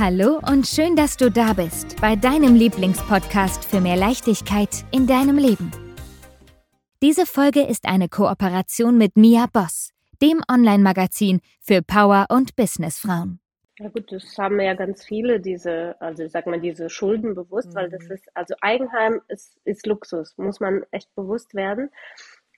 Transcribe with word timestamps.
Hallo 0.00 0.40
und 0.48 0.64
schön, 0.64 0.94
dass 0.94 1.16
du 1.16 1.28
da 1.28 1.54
bist 1.54 2.00
bei 2.00 2.14
deinem 2.14 2.54
Lieblingspodcast 2.54 3.64
für 3.64 3.80
mehr 3.80 3.96
Leichtigkeit 3.96 4.84
in 4.92 5.08
deinem 5.08 5.38
Leben. 5.38 5.72
Diese 7.02 7.26
Folge 7.26 7.62
ist 7.62 7.84
eine 7.84 8.08
Kooperation 8.08 8.96
mit 8.96 9.16
Mia 9.16 9.46
Boss, 9.52 9.90
dem 10.22 10.40
Online-Magazin 10.48 11.40
für 11.60 11.82
Power- 11.82 12.26
und 12.28 12.54
Businessfrauen. 12.54 13.40
Ja 13.80 13.88
gut, 13.88 14.12
das 14.12 14.38
haben 14.38 14.60
ja 14.60 14.74
ganz 14.74 15.04
viele, 15.04 15.40
diese, 15.40 16.00
also 16.00 16.22
ich 16.22 16.30
sag 16.30 16.46
mal, 16.46 16.60
diese 16.60 16.90
Schulden 16.90 17.34
bewusst, 17.34 17.70
mhm. 17.70 17.74
weil 17.74 17.90
das 17.90 18.04
mhm. 18.04 18.12
ist, 18.12 18.28
also 18.34 18.54
Eigenheim 18.60 19.20
ist, 19.26 19.56
ist 19.64 19.84
Luxus, 19.84 20.38
muss 20.38 20.60
man 20.60 20.84
echt 20.92 21.12
bewusst 21.16 21.56
werden. 21.56 21.90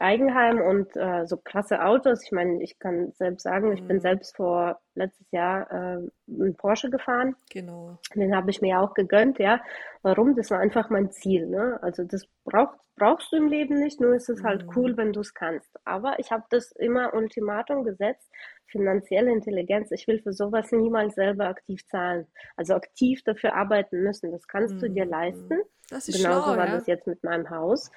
Eigenheim 0.01 0.61
und 0.63 0.97
äh, 0.97 1.27
so 1.27 1.37
krasse 1.37 1.85
Autos. 1.85 2.25
Ich 2.25 2.33
meine, 2.33 2.63
ich 2.63 2.79
kann 2.79 3.13
selbst 3.13 3.43
sagen, 3.43 3.73
ich 3.73 3.87
bin 3.87 3.97
mhm. 3.97 4.01
selbst 4.01 4.35
vor 4.35 4.81
letztes 4.95 5.31
Jahr 5.31 5.71
äh, 5.71 6.09
einen 6.27 6.57
Porsche 6.57 6.89
gefahren. 6.89 7.37
Genau. 7.51 7.99
Den 8.15 8.35
habe 8.35 8.51
ich 8.51 8.63
mir 8.63 8.81
auch 8.81 8.95
gegönnt, 8.95 9.39
ja. 9.39 9.61
Warum? 10.03 10.35
Das 10.35 10.51
war 10.51 10.59
einfach 10.59 10.89
mein 10.89 11.11
Ziel. 11.11 11.47
Ne? 11.47 11.79
Also 11.83 12.05
das 12.05 12.27
braucht, 12.45 12.79
brauchst 12.97 13.31
du 13.31 13.37
im 13.37 13.49
Leben 13.49 13.79
nicht, 13.79 14.01
nur 14.01 14.15
ist 14.15 14.31
es 14.31 14.43
halt 14.43 14.67
mhm. 14.67 14.73
cool, 14.75 14.97
wenn 14.97 15.13
du 15.13 15.21
es 15.21 15.35
kannst. 15.35 15.71
Aber 15.85 16.19
ich 16.19 16.33
habe 16.33 16.45
das 16.49 16.73
immer 16.73 17.13
Ultimatum 17.13 17.85
gesetzt, 17.85 18.31
finanzielle 18.67 19.31
Intelligenz. 19.31 19.91
Ich 19.91 20.09
will 20.09 20.21
für 20.23 20.33
sowas 20.33 20.73
niemals 20.73 21.15
selber 21.15 21.49
aktiv 21.49 21.87
zahlen. 21.87 22.27
Also 22.57 22.75
aktiv 22.75 23.23
dafür 23.25 23.55
arbeiten 23.55 24.03
müssen. 24.03 24.33
Das 24.33 24.49
kannst 24.49 24.77
mhm. 24.77 24.81
du 24.81 24.91
dir 24.91 25.05
mhm. 25.05 25.11
leisten. 25.11 25.61
Das 25.91 26.09
ist 26.09 26.17
Genauso 26.23 26.45
schlau, 26.45 26.57
war 26.57 26.69
ja? 26.69 26.75
das 26.75 26.87
jetzt 26.87 27.07
mit 27.07 27.23
meinem 27.23 27.51
Haus 27.51 27.91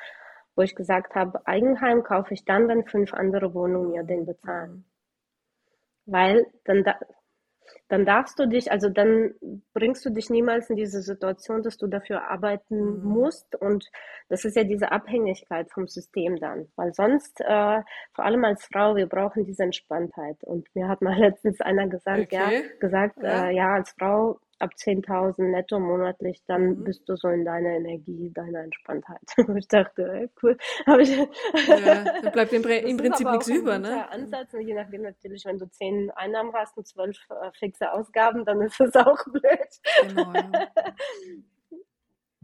wo 0.55 0.61
ich 0.61 0.75
gesagt 0.75 1.15
habe, 1.15 1.45
Eigenheim 1.47 2.03
kaufe 2.03 2.33
ich 2.33 2.45
dann, 2.45 2.67
wenn 2.67 2.85
fünf 2.85 3.13
andere 3.13 3.53
Wohnungen 3.53 3.91
mir 3.91 4.03
den 4.03 4.25
bezahlen. 4.25 4.85
Weil 6.05 6.45
dann, 6.65 6.83
da, 6.83 6.99
dann 7.87 8.05
darfst 8.05 8.37
du 8.39 8.47
dich, 8.47 8.71
also 8.71 8.89
dann 8.89 9.33
bringst 9.73 10.05
du 10.05 10.09
dich 10.09 10.29
niemals 10.29 10.69
in 10.69 10.75
diese 10.75 11.01
Situation, 11.01 11.63
dass 11.63 11.77
du 11.77 11.87
dafür 11.87 12.29
arbeiten 12.29 12.99
mhm. 12.99 13.03
musst. 13.03 13.55
Und 13.55 13.89
das 14.29 14.45
ist 14.45 14.55
ja 14.55 14.63
diese 14.63 14.91
Abhängigkeit 14.91 15.71
vom 15.71 15.87
System 15.87 16.35
dann. 16.37 16.67
Weil 16.75 16.93
sonst, 16.93 17.39
äh, 17.41 17.81
vor 18.13 18.25
allem 18.25 18.43
als 18.43 18.65
Frau, 18.65 18.95
wir 18.95 19.07
brauchen 19.07 19.45
diese 19.45 19.63
Entspanntheit. 19.63 20.43
Und 20.43 20.67
mir 20.75 20.87
hat 20.87 21.01
mal 21.01 21.17
letztens 21.19 21.61
einer 21.61 21.87
gesagt, 21.87 22.33
okay. 22.33 22.35
ja, 22.35 22.77
gesagt, 22.79 23.17
ja. 23.21 23.47
Äh, 23.47 23.55
ja, 23.55 23.73
als 23.73 23.93
Frau 23.97 24.39
ab 24.63 24.71
10.000 24.77 25.43
netto 25.51 25.79
monatlich, 25.79 26.41
dann 26.47 26.69
mhm. 26.69 26.83
bist 26.85 27.07
du 27.07 27.15
so 27.15 27.27
in 27.27 27.43
deiner 27.43 27.71
Energie, 27.71 28.31
deiner 28.33 28.61
Entspanntheit. 28.61 29.19
ich 29.57 29.67
dachte, 29.67 30.09
ey, 30.13 30.29
cool. 30.41 30.57
Aber 30.85 30.99
ich, 30.99 31.15
ja, 31.15 32.03
dann 32.21 32.31
bleibt 32.31 32.53
im, 32.53 32.63
im 32.63 32.97
Prinzip 32.97 33.29
nichts 33.29 33.49
über, 33.49 33.77
ne? 33.77 34.09
Ansatz, 34.09 34.53
je 34.53 34.73
nachdem 34.73 35.01
natürlich, 35.01 35.43
wenn 35.45 35.59
du 35.59 35.69
10 35.69 36.11
Einnahmen 36.11 36.53
hast 36.53 36.77
und 36.77 36.87
12 36.87 37.17
äh, 37.29 37.51
fixe 37.59 37.91
Ausgaben, 37.91 38.45
dann 38.45 38.61
ist 38.61 38.79
das 38.79 38.95
auch 38.95 39.23
blöd. 39.25 39.43
Genau, 40.07 40.33
ja. 40.33 40.51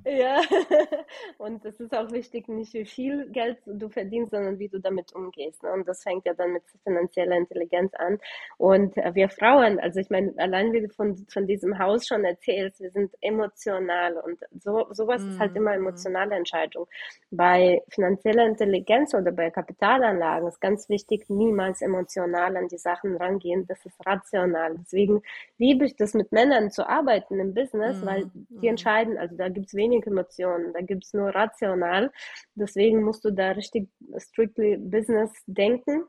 Ja, 0.06 0.42
und 1.38 1.66
es 1.66 1.80
ist 1.80 1.96
auch 1.96 2.12
wichtig, 2.12 2.48
nicht 2.48 2.74
wie 2.74 2.86
viel 2.86 3.30
Geld 3.32 3.58
du 3.66 3.90
verdienst, 3.90 4.32
sondern 4.32 4.58
wie 4.60 4.70
du 4.70 4.80
damit 4.80 5.14
umgehst. 5.14 5.62
Ne? 5.64 5.72
Und 5.74 5.88
das 5.88 6.04
fängt 6.04 6.26
ja 6.26 6.34
dann 6.34 6.54
mit 6.54 6.64
finanzieller 6.84 7.36
Intelligenz 7.36 7.94
an. 7.96 8.20
Und 8.58 8.96
äh, 8.98 9.14
wir 9.14 9.30
Frauen, 9.30 9.80
also 9.80 10.00
ich 10.00 10.10
meine, 10.10 10.34
allein 10.38 10.72
wie 10.74 10.82
du 10.82 10.90
von, 10.90 11.26
von 11.30 11.48
diesem 11.48 11.78
Haus 11.80 12.08
schon 12.08 12.24
erzählst, 12.24 12.80
wir 12.80 12.92
sind 12.92 13.14
emotional 13.22 14.18
und 14.18 14.40
so, 14.62 14.88
sowas 14.92 15.22
mhm. 15.22 15.32
ist 15.32 15.40
halt 15.40 15.56
immer 15.56 15.72
mhm. 15.72 15.88
emotionale 15.88 16.36
Entscheidung. 16.36 16.88
Bei 17.32 17.82
finanzieller 17.90 18.46
Intelligenz 18.46 19.14
oder 19.14 19.32
bei 19.32 19.50
Kapitalanlagen 19.50 20.48
ist 20.48 20.62
ganz 20.62 20.88
wichtig, 20.90 21.30
niemals 21.30 21.82
emotional 21.82 22.56
an 22.56 22.68
die 22.68 22.78
Sachen 22.78 23.18
rangehen. 23.18 23.68
Das 23.68 23.86
ist 23.86 23.98
rational. 24.06 24.76
Deswegen 24.80 25.22
liebe 25.58 25.86
ich 25.86 25.96
das 25.96 26.14
mit 26.14 26.32
Männern 26.32 26.72
zu 26.72 26.88
arbeiten 26.88 27.40
im 27.40 27.54
Business, 27.54 28.02
mhm. 28.02 28.06
weil 28.06 28.32
die 28.34 28.58
mhm. 28.58 28.70
entscheiden, 28.70 29.18
also 29.18 29.36
da 29.36 29.50
gibt 29.50 29.68
es 29.68 29.74
wenig 29.74 29.89
wenig 29.90 30.06
Emotionen, 30.06 30.74
da 30.74 30.82
gibt 30.82 31.06
es 31.06 31.14
nur 31.14 31.30
rational. 31.30 32.12
Deswegen 32.56 33.04
musst 33.04 33.26
du 33.26 33.32
da 33.32 33.52
richtig 33.52 33.90
strictly 34.18 34.78
Business 34.78 35.32
denken 35.48 36.06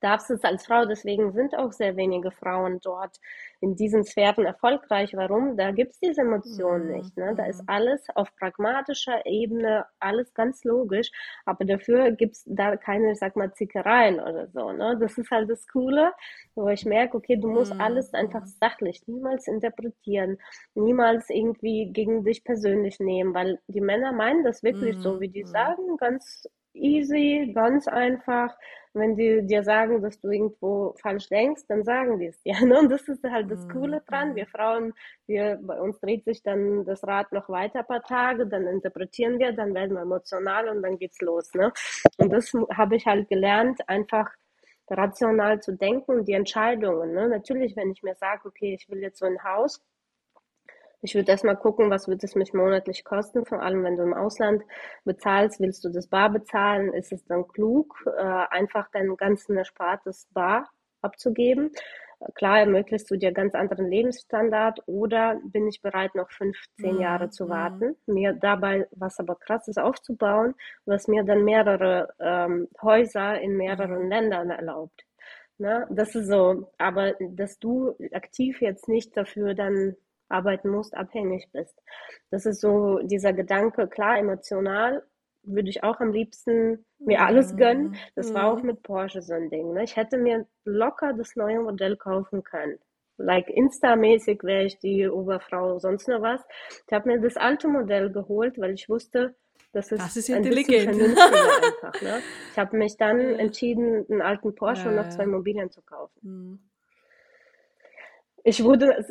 darfst 0.00 0.30
es 0.30 0.44
als 0.44 0.66
Frau, 0.66 0.84
deswegen 0.84 1.32
sind 1.32 1.56
auch 1.56 1.72
sehr 1.72 1.96
wenige 1.96 2.30
Frauen 2.30 2.78
dort 2.82 3.18
in 3.60 3.76
diesen 3.76 4.04
Sphären 4.04 4.44
erfolgreich. 4.44 5.14
Warum? 5.14 5.56
Da 5.56 5.70
gibt 5.70 5.92
es 5.92 6.00
diese 6.00 6.22
Emotionen 6.22 6.86
mhm. 6.86 6.92
nicht. 6.92 7.16
Ne? 7.16 7.34
Da 7.36 7.46
ist 7.46 7.62
mhm. 7.62 7.68
alles 7.68 8.06
auf 8.14 8.34
pragmatischer 8.36 9.24
Ebene, 9.24 9.86
alles 10.00 10.34
ganz 10.34 10.64
logisch, 10.64 11.10
aber 11.46 11.64
dafür 11.64 12.10
gibt 12.10 12.36
es 12.36 12.44
da 12.46 12.76
keine, 12.76 13.14
sag 13.14 13.36
mal, 13.36 13.52
Zickereien 13.52 14.20
oder 14.20 14.48
so. 14.48 14.72
Ne? 14.72 14.98
Das 15.00 15.16
ist 15.16 15.30
halt 15.30 15.48
das 15.48 15.66
Coole, 15.68 16.12
wo 16.54 16.68
ich 16.68 16.84
merke, 16.84 17.16
okay, 17.16 17.36
du 17.36 17.48
musst 17.48 17.74
mhm. 17.74 17.80
alles 17.80 18.12
einfach 18.14 18.44
sachlich, 18.46 19.02
niemals 19.06 19.46
interpretieren, 19.46 20.38
niemals 20.74 21.30
irgendwie 21.30 21.90
gegen 21.92 22.24
dich 22.24 22.44
persönlich 22.44 22.98
nehmen, 22.98 23.32
weil 23.34 23.60
die 23.68 23.80
Männer 23.80 24.12
meinen 24.12 24.44
das 24.44 24.62
wirklich 24.62 24.98
so, 24.98 25.20
wie 25.20 25.28
die 25.28 25.44
mhm. 25.44 25.48
sagen, 25.48 25.96
ganz 25.98 26.48
easy, 26.74 27.52
ganz 27.54 27.88
einfach. 27.88 28.56
Wenn 28.94 29.16
die 29.16 29.46
dir 29.46 29.62
sagen, 29.62 30.02
dass 30.02 30.20
du 30.20 30.30
irgendwo 30.30 30.94
falsch 31.00 31.28
denkst, 31.28 31.62
dann 31.66 31.82
sagen 31.82 32.18
die 32.18 32.26
es 32.26 32.42
dir. 32.42 32.54
Ne? 32.66 32.78
Und 32.78 32.90
das 32.90 33.08
ist 33.08 33.24
halt 33.24 33.50
das 33.50 33.66
Coole 33.68 34.00
mhm. 34.00 34.04
dran. 34.06 34.34
Wir 34.34 34.46
Frauen, 34.46 34.92
wir, 35.26 35.58
bei 35.62 35.80
uns 35.80 35.98
dreht 36.00 36.24
sich 36.24 36.42
dann 36.42 36.84
das 36.84 37.02
Rad 37.04 37.32
noch 37.32 37.48
weiter 37.48 37.80
ein 37.80 37.86
paar 37.86 38.02
Tage, 38.02 38.46
dann 38.46 38.66
interpretieren 38.66 39.38
wir, 39.38 39.52
dann 39.52 39.74
werden 39.74 39.94
wir 39.94 40.02
emotional 40.02 40.68
und 40.68 40.82
dann 40.82 40.98
geht's 40.98 41.20
los. 41.20 41.54
Ne? 41.54 41.72
Und 42.18 42.32
das 42.32 42.52
habe 42.74 42.96
ich 42.96 43.06
halt 43.06 43.28
gelernt, 43.28 43.88
einfach 43.88 44.30
rational 44.90 45.60
zu 45.60 45.72
denken 45.72 46.18
und 46.18 46.28
die 46.28 46.34
Entscheidungen. 46.34 47.12
Ne? 47.14 47.28
Natürlich, 47.28 47.76
wenn 47.76 47.90
ich 47.90 48.02
mir 48.02 48.14
sage, 48.14 48.46
okay, 48.46 48.74
ich 48.74 48.88
will 48.90 48.98
jetzt 48.98 49.18
so 49.18 49.26
ein 49.26 49.42
Haus, 49.42 49.82
ich 51.02 51.14
würde 51.14 51.32
erstmal 51.32 51.56
gucken, 51.56 51.90
was 51.90 52.08
wird 52.08 52.22
es 52.22 52.36
mich 52.36 52.52
monatlich 52.52 53.04
kosten. 53.04 53.44
Vor 53.44 53.60
allem, 53.60 53.82
wenn 53.82 53.96
du 53.96 54.04
im 54.04 54.14
Ausland 54.14 54.62
bezahlst, 55.04 55.60
willst 55.60 55.84
du 55.84 55.90
das 55.90 56.06
bar 56.06 56.30
bezahlen? 56.30 56.94
Ist 56.94 57.12
es 57.12 57.24
dann 57.26 57.46
klug, 57.48 58.04
äh, 58.06 58.22
einfach 58.22 58.88
deinen 58.92 59.16
ganzen 59.16 59.58
Erspartes 59.58 60.28
bar 60.32 60.70
abzugeben? 61.02 61.72
Klar 62.34 62.60
ermöglichst 62.60 63.10
du 63.10 63.16
dir 63.16 63.32
ganz 63.32 63.54
anderen 63.54 63.88
Lebensstandard 63.88 64.80
oder 64.86 65.40
bin 65.44 65.66
ich 65.66 65.82
bereit, 65.82 66.14
noch 66.14 66.30
15 66.30 66.94
mhm. 66.94 67.00
Jahre 67.00 67.30
zu 67.30 67.46
mhm. 67.46 67.48
warten, 67.48 67.96
mir 68.06 68.32
dabei 68.32 68.86
was 68.92 69.18
aber 69.18 69.34
krasses 69.34 69.78
aufzubauen, 69.78 70.54
was 70.84 71.08
mir 71.08 71.24
dann 71.24 71.44
mehrere 71.44 72.14
ähm, 72.20 72.68
Häuser 72.80 73.40
in 73.40 73.56
mehreren 73.56 74.04
mhm. 74.04 74.08
Ländern 74.08 74.50
erlaubt. 74.50 75.04
Ne? 75.58 75.86
Das 75.90 76.14
ist 76.14 76.28
so, 76.28 76.70
aber 76.78 77.14
dass 77.20 77.58
du 77.58 77.96
aktiv 78.12 78.60
jetzt 78.60 78.88
nicht 78.88 79.16
dafür 79.16 79.54
dann 79.54 79.96
arbeiten 80.32 80.70
musst, 80.70 80.96
abhängig 80.96 81.48
bist. 81.52 81.78
Das 82.30 82.46
ist 82.46 82.60
so 82.60 82.98
dieser 82.98 83.32
Gedanke, 83.32 83.88
klar, 83.88 84.18
emotional 84.18 85.02
würde 85.44 85.68
ich 85.68 85.82
auch 85.82 86.00
am 86.00 86.12
liebsten 86.12 86.84
mir 86.98 87.20
alles 87.22 87.56
gönnen. 87.56 87.96
Das 88.14 88.32
war 88.32 88.52
auch 88.52 88.60
mhm. 88.60 88.66
mit 88.66 88.82
Porsche 88.82 89.22
so 89.22 89.34
ein 89.34 89.50
Ding. 89.50 89.72
Ne? 89.72 89.84
Ich 89.84 89.96
hätte 89.96 90.16
mir 90.16 90.46
locker 90.64 91.12
das 91.14 91.36
neue 91.36 91.60
Modell 91.60 91.96
kaufen 91.96 92.44
können. 92.44 92.78
Like 93.18 93.48
Insta-mäßig 93.48 94.42
wäre 94.42 94.64
ich 94.64 94.78
die 94.78 95.08
Oberfrau, 95.08 95.78
sonst 95.78 96.08
noch 96.08 96.22
was. 96.22 96.40
Ich 96.86 96.92
habe 96.92 97.08
mir 97.08 97.20
das 97.20 97.36
alte 97.36 97.68
Modell 97.68 98.10
geholt, 98.10 98.58
weil 98.58 98.72
ich 98.72 98.88
wusste, 98.88 99.34
das 99.72 99.90
ist, 99.90 100.02
das 100.02 100.16
ist 100.16 100.28
intelligent. 100.28 100.88
einfach. 101.00 102.02
Ne? 102.02 102.20
Ich 102.52 102.58
habe 102.58 102.76
mich 102.76 102.96
dann 102.96 103.20
entschieden, 103.20 104.06
einen 104.10 104.22
alten 104.22 104.54
Porsche 104.54 104.84
ja, 104.84 104.90
und 104.90 104.96
noch 104.96 105.08
zwei 105.08 105.24
Immobilien 105.24 105.70
zu 105.70 105.82
kaufen. 105.82 106.20
Mhm. 106.22 106.58
Ich 108.44 108.62
wurde, 108.64 109.04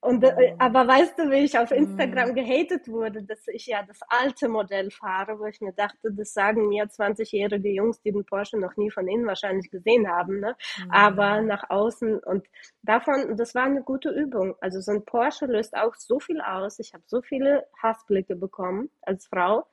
und, 0.00 0.22
äh, 0.22 0.54
aber 0.58 0.86
weißt 0.86 1.18
du, 1.18 1.30
wie 1.30 1.44
ich 1.44 1.58
auf 1.58 1.70
Instagram 1.70 2.30
mhm. 2.30 2.34
gehatet 2.34 2.88
wurde, 2.88 3.22
dass 3.22 3.46
ich 3.48 3.66
ja 3.66 3.82
das 3.82 4.00
alte 4.08 4.48
Modell 4.48 4.90
fahre, 4.90 5.38
wo 5.38 5.46
ich 5.46 5.60
mir 5.60 5.72
dachte, 5.72 6.12
das 6.12 6.32
sagen 6.32 6.68
mir 6.68 6.84
20-jährige 6.84 7.70
Jungs, 7.70 8.00
die 8.02 8.12
den 8.12 8.24
Porsche 8.24 8.58
noch 8.58 8.76
nie 8.76 8.90
von 8.90 9.08
innen 9.08 9.26
wahrscheinlich 9.26 9.70
gesehen 9.70 10.08
haben, 10.08 10.40
ne? 10.40 10.54
Mhm. 10.78 10.90
Aber 10.90 11.40
nach 11.40 11.70
außen 11.70 12.20
und 12.20 12.46
davon, 12.82 13.36
das 13.36 13.54
war 13.54 13.64
eine 13.64 13.82
gute 13.82 14.10
Übung. 14.10 14.54
Also 14.60 14.80
so 14.80 14.92
ein 14.92 15.04
Porsche 15.04 15.46
löst 15.46 15.76
auch 15.76 15.94
so 15.94 16.20
viel 16.20 16.40
aus. 16.40 16.78
Ich 16.78 16.94
habe 16.94 17.04
so 17.06 17.22
viele 17.22 17.66
Hassblicke 17.82 18.36
bekommen 18.36 18.90
als 19.02 19.26
Frau. 19.26 19.66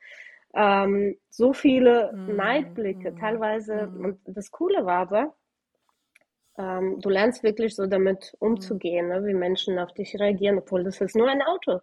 Ähm, 0.56 1.18
so 1.30 1.54
viele 1.54 2.12
mhm. 2.14 2.36
Neidblicke, 2.36 3.16
teilweise. 3.16 3.88
Mhm. 3.88 4.06
Und 4.06 4.20
das 4.25 4.52
Coole 4.52 4.86
war 4.86 5.00
aber, 5.00 5.36
ähm, 6.58 7.00
du 7.02 7.10
lernst 7.10 7.44
wirklich 7.44 7.76
so 7.76 7.88
damit 7.88 8.36
umzugehen, 8.40 9.08
ne, 9.08 9.26
wie 9.26 9.34
Menschen 9.34 9.80
auf 9.80 9.92
dich 9.94 10.16
reagieren, 10.20 10.60
obwohl 10.60 10.84
das 10.84 11.02
ist 11.02 11.16
nur 11.16 11.28
ein 11.28 11.42
Auto. 11.42 11.80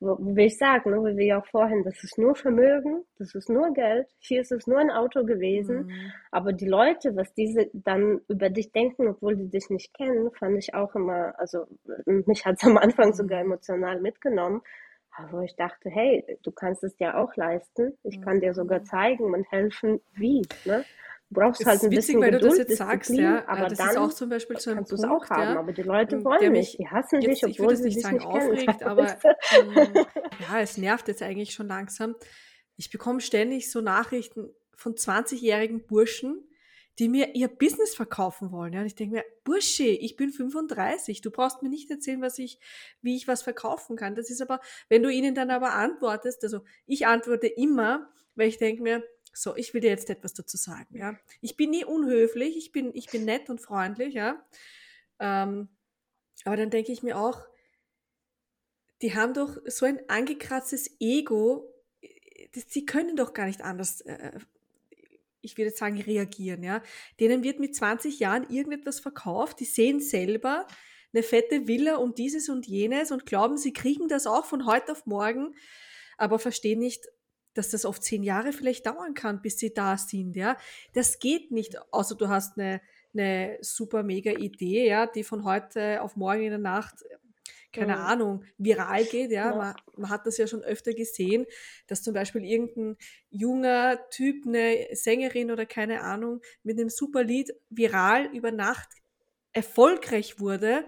Wie 0.00 0.46
ich 0.46 0.56
sage, 0.56 0.90
ne, 0.90 0.96
wie 0.96 1.16
wir 1.16 1.38
auch 1.38 1.46
vorhin, 1.46 1.82
das 1.84 2.02
ist 2.02 2.16
nur 2.16 2.34
Vermögen, 2.34 3.04
das 3.18 3.34
ist 3.34 3.50
nur 3.50 3.72
Geld, 3.74 4.06
hier 4.18 4.40
ist 4.40 4.50
es 4.50 4.66
nur 4.66 4.78
ein 4.78 4.90
Auto 4.90 5.24
gewesen. 5.24 5.86
Mhm. 5.86 6.12
Aber 6.30 6.52
die 6.52 6.68
Leute, 6.68 7.14
was 7.16 7.34
diese 7.34 7.68
dann 7.74 8.20
über 8.28 8.48
dich 8.48 8.72
denken, 8.72 9.08
obwohl 9.08 9.36
die 9.36 9.50
dich 9.50 9.68
nicht 9.68 9.92
kennen, 9.94 10.30
fand 10.32 10.56
ich 10.58 10.74
auch 10.74 10.94
immer, 10.94 11.38
also 11.38 11.66
mich 12.06 12.46
hat 12.46 12.56
es 12.58 12.66
am 12.66 12.78
Anfang 12.78 13.12
sogar 13.12 13.40
mhm. 13.40 13.52
emotional 13.52 14.00
mitgenommen, 14.00 14.62
wo 15.30 15.40
ich 15.40 15.54
dachte, 15.54 15.90
hey, 15.90 16.24
du 16.42 16.50
kannst 16.50 16.82
es 16.82 16.96
dir 16.96 17.16
auch 17.16 17.36
leisten. 17.36 17.96
Ich 18.02 18.20
kann 18.20 18.40
dir 18.40 18.54
sogar 18.54 18.80
mhm. 18.80 18.84
zeigen 18.84 19.34
und 19.34 19.50
helfen, 19.52 20.00
wie. 20.14 20.42
Ne? 20.64 20.84
Du 21.34 21.40
brauchst 21.40 21.66
halt 21.66 21.82
ein 21.82 21.90
witzig, 21.90 21.96
bisschen 21.96 22.20
weil 22.20 22.30
Geduld, 22.30 22.52
du 22.52 22.58
das 22.58 22.68
jetzt 22.68 22.78
sagst, 22.78 23.10
ja. 23.10 23.46
Aber 23.48 23.68
das 23.68 23.78
dann 23.78 23.90
ist 23.90 23.96
auch 23.96 24.12
zum 24.12 24.28
Beispiel 24.30 24.58
so 24.60 24.70
ein 24.70 24.76
kannst 24.76 24.92
Punkt, 24.92 25.06
auch 25.06 25.30
haben, 25.30 25.54
ja, 25.54 25.58
aber 25.58 25.72
die 25.72 25.82
Leute 25.82 26.24
wollen 26.24 26.52
nicht, 26.52 26.78
die 26.78 26.88
hassen 26.88 27.20
jetzt, 27.20 27.42
dich, 27.42 27.58
obwohl 27.60 27.76
sie 27.76 27.84
dich 27.84 27.96
nicht 27.96 28.04
sagen 28.04 28.20
aufregt, 28.20 28.82
aber 28.84 29.16
ähm, 29.52 30.06
ja, 30.40 30.60
es 30.60 30.78
nervt 30.78 31.08
jetzt 31.08 31.22
eigentlich 31.22 31.52
schon 31.52 31.66
langsam. 31.66 32.14
Ich 32.76 32.90
bekomme 32.90 33.20
ständig 33.20 33.70
so 33.70 33.80
Nachrichten 33.80 34.48
von 34.76 34.94
20-jährigen 34.94 35.86
Burschen, 35.86 36.48
die 36.98 37.08
mir 37.08 37.34
ihr 37.34 37.48
Business 37.48 37.94
verkaufen 37.94 38.52
wollen. 38.52 38.72
Ja, 38.72 38.80
und 38.80 38.86
ich 38.86 38.94
denke 38.94 39.16
mir, 39.16 39.24
Bursche, 39.42 39.84
ich 39.84 40.16
bin 40.16 40.30
35, 40.30 41.20
du 41.20 41.30
brauchst 41.30 41.62
mir 41.62 41.68
nicht 41.68 41.90
erzählen, 41.90 42.22
was 42.22 42.38
ich, 42.38 42.60
wie 43.02 43.16
ich 43.16 43.26
was 43.26 43.42
verkaufen 43.42 43.96
kann. 43.96 44.14
Das 44.14 44.30
ist 44.30 44.40
aber, 44.40 44.60
wenn 44.88 45.02
du 45.02 45.10
ihnen 45.10 45.34
dann 45.34 45.50
aber 45.50 45.72
antwortest, 45.72 46.44
also 46.44 46.60
ich 46.86 47.06
antworte 47.06 47.48
immer, 47.48 48.08
weil 48.36 48.48
ich 48.48 48.58
denke 48.58 48.82
mir, 48.82 49.02
so, 49.34 49.56
ich 49.56 49.74
will 49.74 49.80
dir 49.80 49.90
jetzt 49.90 50.08
etwas 50.08 50.32
dazu 50.32 50.56
sagen, 50.56 50.96
ja. 50.96 51.18
Ich 51.40 51.56
bin 51.56 51.70
nie 51.70 51.84
unhöflich, 51.84 52.56
ich 52.56 52.72
bin, 52.72 52.94
ich 52.94 53.10
bin 53.10 53.24
nett 53.24 53.50
und 53.50 53.60
freundlich, 53.60 54.14
ja. 54.14 54.44
Ähm, 55.18 55.68
aber 56.44 56.56
dann 56.56 56.70
denke 56.70 56.92
ich 56.92 57.02
mir 57.02 57.18
auch, 57.18 57.46
die 59.02 59.14
haben 59.14 59.34
doch 59.34 59.58
so 59.66 59.86
ein 59.86 60.00
angekratztes 60.08 60.96
Ego, 61.00 61.70
sie 62.52 62.86
können 62.86 63.16
doch 63.16 63.34
gar 63.34 63.46
nicht 63.46 63.62
anders 63.62 64.00
äh, 64.02 64.38
ich 65.44 65.58
würde 65.58 65.70
sagen, 65.70 66.00
reagieren. 66.00 66.62
Ja? 66.62 66.82
Denen 67.20 67.44
wird 67.44 67.60
mit 67.60 67.76
20 67.76 68.18
Jahren 68.18 68.48
irgendetwas 68.48 69.00
verkauft, 69.00 69.60
die 69.60 69.66
sehen 69.66 70.00
selber 70.00 70.66
eine 71.12 71.22
fette 71.22 71.68
Villa 71.68 71.96
und 71.96 72.18
dieses 72.18 72.48
und 72.48 72.66
jenes 72.66 73.12
und 73.12 73.26
glauben, 73.26 73.56
sie 73.56 73.72
kriegen 73.72 74.08
das 74.08 74.26
auch 74.26 74.46
von 74.46 74.66
heute 74.66 74.92
auf 74.92 75.06
morgen, 75.06 75.54
aber 76.16 76.38
verstehen 76.38 76.80
nicht, 76.80 77.06
dass 77.54 77.70
das 77.70 77.84
oft 77.84 78.02
zehn 78.02 78.22
Jahre 78.22 78.52
vielleicht 78.52 78.86
dauern 78.86 79.14
kann, 79.14 79.42
bis 79.42 79.58
sie 79.58 79.72
da 79.72 79.96
sind. 79.96 80.36
Ja? 80.36 80.56
Das 80.92 81.18
geht 81.18 81.50
nicht, 81.50 81.76
außer 81.92 82.16
du 82.16 82.28
hast 82.28 82.58
eine, 82.58 82.80
eine 83.12 83.58
super 83.60 84.02
mega 84.02 84.32
Idee, 84.32 84.86
ja, 84.88 85.06
die 85.06 85.24
von 85.24 85.44
heute 85.44 86.02
auf 86.02 86.16
morgen 86.16 86.42
in 86.42 86.50
der 86.50 86.58
Nacht 86.58 87.04
keine 87.74 87.96
mhm. 87.96 88.02
Ahnung, 88.02 88.44
viral 88.56 89.04
geht. 89.04 89.30
Ja? 89.30 89.50
ja. 89.50 89.56
Man, 89.56 89.74
man, 89.96 90.10
hat 90.10 90.26
das 90.26 90.38
ja 90.38 90.46
schon 90.46 90.62
öfter 90.62 90.94
gesehen, 90.94 91.44
dass 91.86 92.02
zum 92.02 92.14
Beispiel 92.14 92.44
irgendein 92.44 92.96
junger 93.30 93.98
Typ, 94.10 94.46
eine 94.46 94.88
Sängerin 94.92 95.50
oder 95.50 95.66
keine 95.66 96.02
Ahnung, 96.02 96.40
mit 96.62 96.78
einem 96.78 96.88
super 96.88 97.22
Lied 97.22 97.52
viral 97.68 98.26
über 98.26 98.52
Nacht 98.52 98.88
erfolgreich 99.52 100.40
wurde. 100.40 100.84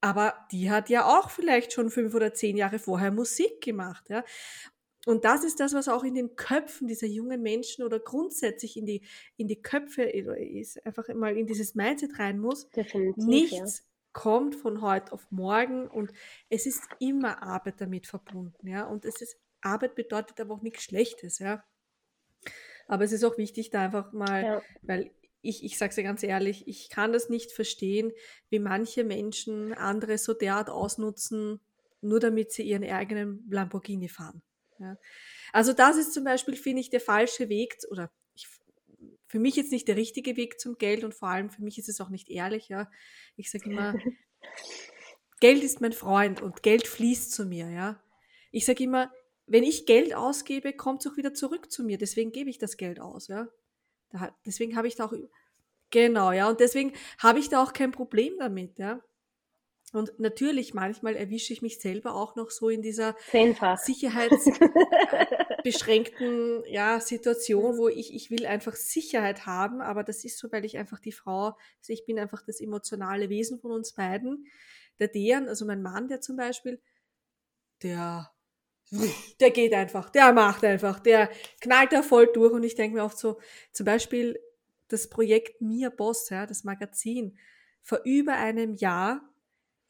Aber 0.00 0.34
die 0.52 0.70
hat 0.70 0.90
ja 0.90 1.06
auch 1.06 1.30
vielleicht 1.30 1.72
schon 1.72 1.90
fünf 1.90 2.14
oder 2.14 2.34
zehn 2.34 2.56
Jahre 2.56 2.78
vorher 2.78 3.10
Musik 3.10 3.60
gemacht. 3.62 4.04
Ja? 4.08 4.24
Und 5.06 5.24
das 5.24 5.44
ist 5.44 5.60
das, 5.60 5.74
was 5.74 5.88
auch 5.88 6.02
in 6.02 6.14
den 6.14 6.34
Köpfen 6.34 6.86
dieser 6.86 7.06
jungen 7.06 7.42
Menschen 7.42 7.84
oder 7.84 8.00
grundsätzlich 8.00 8.76
in 8.76 8.86
die, 8.86 9.02
in 9.36 9.48
die 9.48 9.60
Köpfe 9.60 10.02
ist, 10.02 10.84
einfach 10.86 11.08
mal 11.14 11.36
in 11.36 11.46
dieses 11.46 11.74
Mindset 11.74 12.18
rein 12.18 12.38
muss. 12.38 12.68
Definitiv, 12.70 13.24
Nichts 13.24 13.78
ja 13.78 13.84
kommt 14.14 14.54
von 14.54 14.80
heute 14.80 15.12
auf 15.12 15.26
morgen 15.30 15.88
und 15.88 16.12
es 16.48 16.64
ist 16.64 16.84
immer 17.00 17.42
Arbeit 17.42 17.80
damit 17.80 18.06
verbunden, 18.06 18.66
ja. 18.66 18.86
Und 18.86 19.04
es 19.04 19.20
ist, 19.20 19.36
Arbeit 19.60 19.96
bedeutet 19.96 20.40
aber 20.40 20.54
auch 20.54 20.62
nichts 20.62 20.84
Schlechtes, 20.84 21.40
ja. 21.40 21.62
Aber 22.86 23.04
es 23.04 23.12
ist 23.12 23.24
auch 23.24 23.36
wichtig, 23.36 23.70
da 23.70 23.82
einfach 23.82 24.12
mal, 24.12 24.42
ja. 24.42 24.62
weil 24.82 25.10
ich, 25.42 25.64
ich 25.64 25.76
sage 25.76 25.90
es 25.90 25.96
ja 25.96 26.02
ganz 26.02 26.22
ehrlich, 26.22 26.66
ich 26.68 26.88
kann 26.88 27.12
das 27.12 27.28
nicht 27.28 27.52
verstehen, 27.52 28.12
wie 28.48 28.60
manche 28.60 29.04
Menschen 29.04 29.74
andere 29.74 30.16
so 30.16 30.32
derart 30.32 30.70
ausnutzen, 30.70 31.60
nur 32.00 32.20
damit 32.20 32.52
sie 32.52 32.62
ihren 32.62 32.84
eigenen 32.84 33.44
Lamborghini 33.50 34.08
fahren. 34.08 34.42
Ja. 34.84 34.96
Also 35.52 35.72
das 35.72 35.96
ist 35.96 36.12
zum 36.12 36.24
Beispiel, 36.24 36.56
finde 36.56 36.80
ich, 36.80 36.90
der 36.90 37.00
falsche 37.00 37.48
Weg, 37.48 37.76
oder 37.90 38.10
für 39.26 39.40
mich 39.40 39.56
jetzt 39.56 39.72
nicht 39.72 39.88
der 39.88 39.96
richtige 39.96 40.36
Weg 40.36 40.60
zum 40.60 40.78
Geld 40.78 41.02
und 41.02 41.12
vor 41.12 41.28
allem 41.28 41.50
für 41.50 41.62
mich 41.62 41.76
ist 41.78 41.88
es 41.88 42.00
auch 42.00 42.08
nicht 42.08 42.30
ehrlich. 42.30 42.68
Ja. 42.68 42.88
Ich 43.36 43.50
sage 43.50 43.70
immer, 43.70 43.94
Geld 45.40 45.64
ist 45.64 45.80
mein 45.80 45.92
Freund 45.92 46.40
und 46.40 46.62
Geld 46.62 46.86
fließt 46.86 47.32
zu 47.32 47.44
mir. 47.44 47.68
Ja. 47.68 48.00
Ich 48.52 48.64
sage 48.64 48.84
immer, 48.84 49.12
wenn 49.46 49.64
ich 49.64 49.86
Geld 49.86 50.14
ausgebe, 50.14 50.72
kommt 50.72 51.04
es 51.04 51.10
auch 51.10 51.16
wieder 51.16 51.34
zurück 51.34 51.72
zu 51.72 51.82
mir. 51.82 51.98
Deswegen 51.98 52.30
gebe 52.30 52.48
ich 52.48 52.58
das 52.58 52.76
Geld 52.76 53.00
aus. 53.00 53.28
Ja. 53.28 53.48
Da, 54.10 54.32
deswegen 54.46 54.76
habe 54.76 54.86
ich 54.86 54.94
da 54.94 55.06
auch 55.06 55.14
genau 55.90 56.32
ja 56.32 56.48
und 56.48 56.60
deswegen 56.60 56.92
habe 57.18 57.38
ich 57.38 57.48
da 57.48 57.62
auch 57.62 57.72
kein 57.72 57.90
Problem 57.90 58.34
damit. 58.38 58.78
Ja. 58.78 59.02
Und 59.94 60.18
natürlich, 60.18 60.74
manchmal 60.74 61.14
erwische 61.14 61.52
ich 61.52 61.62
mich 61.62 61.80
selber 61.80 62.16
auch 62.16 62.34
noch 62.34 62.50
so 62.50 62.68
in 62.68 62.82
dieser 62.82 63.16
Zehnfach. 63.30 63.78
sicherheitsbeschränkten 63.78 66.64
ja, 66.68 66.98
Situation, 66.98 67.78
wo 67.78 67.86
ich, 67.88 68.12
ich 68.12 68.28
will 68.30 68.44
einfach 68.44 68.74
Sicherheit 68.74 69.46
haben, 69.46 69.80
aber 69.80 70.02
das 70.02 70.24
ist 70.24 70.38
so, 70.38 70.50
weil 70.50 70.64
ich 70.64 70.78
einfach 70.78 70.98
die 70.98 71.12
Frau, 71.12 71.56
also 71.78 71.92
ich 71.92 72.04
bin 72.06 72.18
einfach 72.18 72.42
das 72.42 72.60
emotionale 72.60 73.28
Wesen 73.28 73.60
von 73.60 73.70
uns 73.70 73.92
beiden. 73.92 74.48
Der 74.98 75.06
Dejan, 75.08 75.48
also 75.48 75.64
mein 75.64 75.80
Mann, 75.80 76.08
der 76.08 76.20
zum 76.20 76.36
Beispiel, 76.36 76.82
der, 77.82 78.32
der 79.40 79.50
geht 79.50 79.74
einfach, 79.74 80.10
der 80.10 80.32
macht 80.32 80.64
einfach, 80.64 80.98
der 80.98 81.30
knallt 81.60 81.92
da 81.92 82.02
voll 82.02 82.26
durch 82.32 82.52
und 82.52 82.64
ich 82.64 82.74
denke 82.74 82.96
mir 82.96 83.04
oft 83.04 83.18
so, 83.18 83.38
zum 83.70 83.86
Beispiel 83.86 84.40
das 84.88 85.08
Projekt 85.08 85.60
Mir 85.60 85.90
Boss, 85.90 86.30
ja, 86.30 86.46
das 86.46 86.64
Magazin, 86.64 87.38
vor 87.80 88.00
über 88.04 88.34
einem 88.34 88.74
Jahr 88.74 89.30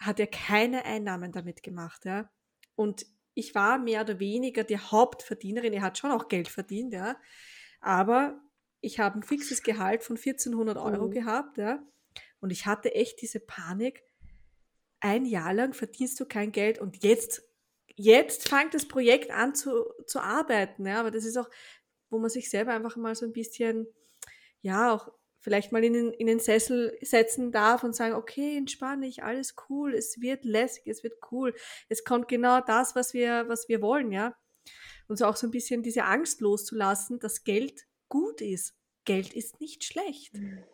hat 0.05 0.21
er 0.21 0.27
keine 0.27 0.85
Einnahmen 0.85 1.33
damit 1.33 1.62
gemacht, 1.62 2.05
ja. 2.05 2.31
Und 2.77 3.06
ich 3.35 3.55
war 3.55 3.79
mehr 3.79 4.03
oder 4.03 4.21
weniger 4.21 4.65
die 4.65 4.79
Hauptverdienerin. 4.79 5.73
Er 5.73 5.83
hat 5.83 5.99
schon 5.99 6.12
auch 6.12 6.29
Geld 6.29 6.49
verdient, 6.49 6.93
ja. 6.93 7.17
Aber 7.81 8.41
ich 8.81 9.01
habe 9.01 9.19
ein 9.19 9.23
fixes 9.23 9.62
Gehalt 9.62 10.03
von 10.03 10.17
1400 10.17 10.77
Euro 10.77 11.06
mhm. 11.06 11.11
gehabt, 11.11 11.59
ja. 11.59 11.83
Und 12.41 12.51
ich 12.51 12.67
hatte 12.67 12.95
echt 12.95 13.21
diese 13.23 13.41
Panik. 13.41 14.03
Ein 15.01 15.25
Jahr 15.27 15.53
lang 15.55 15.73
verdienst 15.73 16.19
du 16.21 16.27
kein 16.27 16.53
Geld 16.53 16.79
und 16.79 17.03
jetzt, 17.03 17.43
jetzt 17.95 18.49
fängt 18.49 18.75
das 18.75 18.87
Projekt 18.87 19.31
an 19.31 19.55
zu, 19.55 19.85
zu 20.06 20.21
arbeiten, 20.21 20.87
ja. 20.87 21.01
Aber 21.01 21.11
das 21.11 21.25
ist 21.25 21.37
auch, 21.37 21.51
wo 22.11 22.19
man 22.19 22.31
sich 22.31 22.51
selber 22.51 22.73
einfach 22.73 22.97
mal 22.97 23.15
so 23.15 23.27
ein 23.27 23.33
bisschen, 23.33 23.87
ja, 24.61 24.93
auch 24.93 25.11
vielleicht 25.44 25.73
mal 25.73 25.85
in 25.85 25.93
den, 25.93 26.12
in 26.14 26.26
den 26.26 26.41
Sessel 26.41 26.96
setzen 27.02 27.52
darf 27.52 27.85
und 27.85 27.94
sagen, 27.94 28.14
okay, 28.14 28.56
entspanne 28.56 29.06
ich, 29.06 29.23
alles 29.23 29.55
cool, 29.69 29.94
es 29.94 30.23
wird 30.23 30.46
lässig, 30.46 30.87
es 30.87 31.05
wird 31.05 31.19
cool, 31.31 31.55
es 31.91 32.02
kommt 32.02 32.29
genau 32.29 32.62
das, 32.62 32.96
was 32.96 33.12
wir, 33.12 33.44
was 33.46 33.69
wir 33.69 33.82
wollen, 33.82 34.11
ja. 34.11 34.35
Und 35.06 35.19
so 35.19 35.26
auch 35.26 35.37
so 35.37 35.46
ein 35.46 35.50
bisschen 35.50 35.82
diese 35.82 36.05
Angst 36.05 36.41
loszulassen, 36.41 37.20
dass 37.20 37.44
Geld 37.44 37.87
gut 38.08 38.41
ist. 38.41 38.75
Geld 39.05 39.35
ist 39.35 39.61
nicht 39.61 39.85
schlecht. 39.85 40.32
Mhm. 40.32 40.64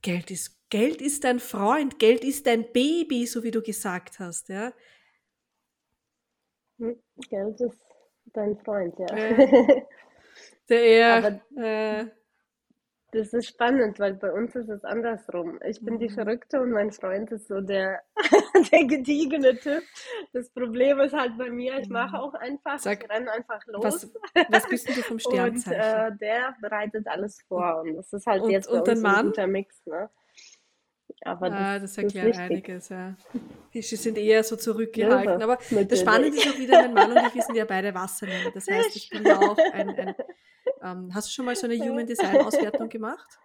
Geld 0.00 0.30
ist, 0.30 0.58
Geld 0.70 1.02
ist 1.02 1.24
dein 1.24 1.38
Freund, 1.38 1.98
Geld 1.98 2.24
ist 2.24 2.46
dein 2.46 2.72
Baby, 2.72 3.26
so 3.26 3.42
wie 3.42 3.50
du 3.50 3.60
gesagt 3.60 4.20
hast, 4.20 4.48
ja. 4.48 4.72
Hm, 6.78 6.98
Geld 7.28 7.60
ist 7.60 7.82
dein 8.32 8.56
Freund, 8.56 8.98
ja. 8.98 9.06
Äh, 9.14 9.82
der 10.70 10.82
eher, 10.82 11.42
äh, 11.58 12.15
das 13.12 13.32
ist 13.32 13.46
spannend, 13.46 13.98
weil 13.98 14.14
bei 14.14 14.32
uns 14.32 14.54
ist 14.54 14.68
es 14.68 14.84
andersrum. 14.84 15.58
Ich 15.64 15.80
bin 15.80 15.98
die 15.98 16.08
mhm. 16.08 16.14
Verrückte 16.14 16.60
und 16.60 16.72
mein 16.72 16.90
Freund 16.90 17.30
ist 17.30 17.48
so 17.48 17.60
der, 17.60 18.02
der 18.72 18.84
gediegene 18.84 19.56
Typ. 19.58 19.82
Das 20.32 20.50
Problem 20.50 21.00
ist 21.00 21.14
halt 21.14 21.38
bei 21.38 21.50
mir, 21.50 21.78
ich 21.78 21.88
mache 21.88 22.16
mhm. 22.16 22.22
auch 22.22 22.34
einfach, 22.34 22.78
Sag, 22.78 23.04
ich 23.04 23.10
renne 23.10 23.30
einfach 23.30 23.64
los. 23.66 23.84
Was, 23.84 24.12
was 24.50 24.68
bist 24.68 24.88
du 24.88 25.02
vom 25.02 25.18
Sternzeichen? 25.18 25.80
Und 25.80 26.14
äh, 26.14 26.16
der 26.18 26.56
bereitet 26.60 27.06
alles 27.06 27.40
vor 27.48 27.82
und 27.82 27.94
das 27.94 28.12
ist 28.12 28.26
halt 28.26 28.42
und, 28.42 28.50
jetzt 28.50 28.68
bei 28.68 28.80
uns 28.80 29.04
ein 29.04 29.26
guter 29.26 29.46
Mix. 29.46 29.86
Ne? 29.86 30.10
Aber 31.24 31.48
das, 31.48 31.58
ah, 31.58 31.78
das 31.78 31.98
erklärt 31.98 32.28
das 32.30 32.38
einiges, 32.38 32.88
ja. 32.88 33.14
Fische 33.70 33.96
sind 33.96 34.18
eher 34.18 34.44
so 34.44 34.56
zurückgehalten. 34.56 35.42
Aber 35.42 35.58
das 35.88 36.00
Spannende 36.00 36.36
ist 36.36 36.48
auch 36.48 36.58
wieder, 36.58 36.82
mein 36.82 36.94
Mann 36.94 37.12
und 37.12 37.26
ich, 37.28 37.34
wir 37.34 37.42
sind 37.42 37.56
ja 37.56 37.64
beide 37.64 37.94
Wassermänner. 37.94 38.50
Das 38.52 38.66
heißt, 38.68 38.94
ich 38.94 39.08
bin 39.10 39.24
ja 39.24 39.38
auch 39.38 39.56
ein, 39.72 39.90
ein 39.90 40.14
ähm, 40.86 41.14
hast 41.14 41.28
du 41.28 41.32
schon 41.32 41.44
mal 41.44 41.56
so 41.56 41.66
eine 41.66 41.78
Human 41.78 42.06
Design 42.06 42.40
Auswertung 42.40 42.88
gemacht? 42.88 43.38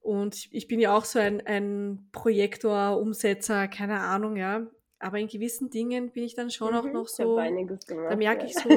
Und 0.00 0.48
ich 0.52 0.68
bin 0.68 0.80
ja 0.80 0.94
auch 0.94 1.06
so 1.06 1.18
ein, 1.18 1.46
ein 1.46 2.08
Projektor, 2.12 2.98
Umsetzer, 3.00 3.68
keine 3.68 4.00
Ahnung, 4.00 4.36
ja. 4.36 4.66
Aber 4.98 5.18
in 5.18 5.28
gewissen 5.28 5.70
Dingen 5.70 6.12
bin 6.12 6.24
ich 6.24 6.34
dann 6.34 6.50
schon 6.50 6.72
mhm, 6.72 6.78
auch 6.78 6.92
noch 6.92 7.08
so, 7.08 7.36
gemacht, 7.36 7.88
da 7.88 8.16
merke 8.16 8.46
ich 8.46 8.54
so, 8.54 8.68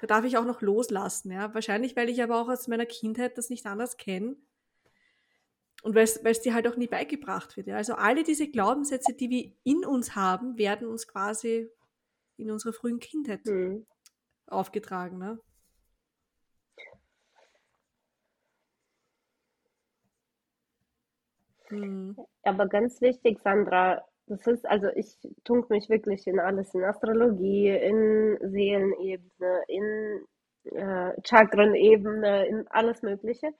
da 0.00 0.06
darf 0.06 0.24
ich 0.24 0.36
auch 0.36 0.44
noch 0.44 0.62
loslassen, 0.62 1.32
ja. 1.32 1.52
Wahrscheinlich, 1.54 1.96
weil 1.96 2.08
ich 2.08 2.22
aber 2.22 2.40
auch 2.40 2.48
aus 2.48 2.68
meiner 2.68 2.86
Kindheit 2.86 3.36
das 3.36 3.50
nicht 3.50 3.66
anders 3.66 3.96
kenne. 3.96 4.36
Und 5.82 5.94
weil 5.94 6.04
es 6.04 6.40
dir 6.40 6.54
halt 6.54 6.68
auch 6.68 6.76
nie 6.76 6.88
beigebracht 6.88 7.56
wird. 7.56 7.66
Ja. 7.66 7.76
Also 7.76 7.94
alle 7.94 8.22
diese 8.22 8.48
Glaubenssätze, 8.48 9.14
die 9.14 9.30
wir 9.30 9.52
in 9.64 9.84
uns 9.84 10.14
haben, 10.14 10.58
werden 10.58 10.86
uns 10.86 11.08
quasi 11.08 11.68
in 12.36 12.50
unserer 12.50 12.72
frühen 12.72 13.00
Kindheit 13.00 13.44
mhm. 13.46 13.86
aufgetragen. 14.46 15.18
Ne? 15.18 15.40
Mhm. 21.70 22.16
Aber 22.42 22.68
ganz 22.68 23.00
wichtig, 23.00 23.40
Sandra, 23.40 24.04
das 24.26 24.46
ist, 24.46 24.66
also 24.66 24.88
ich 24.94 25.16
tunk 25.44 25.70
mich 25.70 25.88
wirklich 25.88 26.26
in 26.26 26.38
alles, 26.38 26.74
in 26.74 26.84
Astrologie, 26.84 27.68
in 27.68 28.38
Seelenebene, 28.40 29.62
in 29.68 30.20
äh, 30.64 31.12
Chakrenebene, 31.24 32.46
in 32.46 32.68
alles 32.68 33.02
Mögliche 33.02 33.52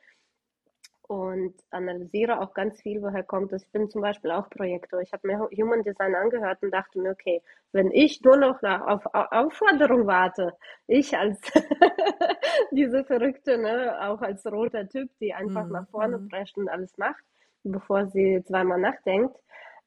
und 1.10 1.54
analysiere 1.70 2.40
auch 2.40 2.54
ganz 2.54 2.80
viel, 2.82 3.02
woher 3.02 3.24
kommt 3.24 3.50
das. 3.50 3.64
Ich 3.64 3.72
bin 3.72 3.90
zum 3.90 4.00
Beispiel 4.00 4.30
auch 4.30 4.48
Projektor. 4.48 5.00
Ich 5.00 5.12
habe 5.12 5.26
mir 5.26 5.40
Human 5.40 5.82
Design 5.82 6.14
angehört 6.14 6.62
und 6.62 6.70
dachte 6.70 7.00
mir, 7.00 7.10
okay, 7.10 7.42
wenn 7.72 7.90
ich 7.90 8.22
nur 8.22 8.36
noch 8.36 8.62
nach, 8.62 8.82
auf, 8.86 9.04
Aufforderung 9.12 10.06
warte, 10.06 10.52
ich 10.86 11.18
als 11.18 11.40
diese 12.70 13.04
Verrückte, 13.04 13.58
ne, 13.58 13.98
auch 14.00 14.22
als 14.22 14.46
roter 14.46 14.88
Typ, 14.88 15.10
die 15.18 15.34
einfach 15.34 15.64
mhm. 15.64 15.72
nach 15.72 15.88
vorne 15.88 16.18
mhm. 16.18 16.28
prescht 16.28 16.56
und 16.56 16.68
alles 16.68 16.96
macht, 16.96 17.24
bevor 17.64 18.06
sie 18.06 18.42
zweimal 18.46 18.78
nachdenkt, 18.78 19.36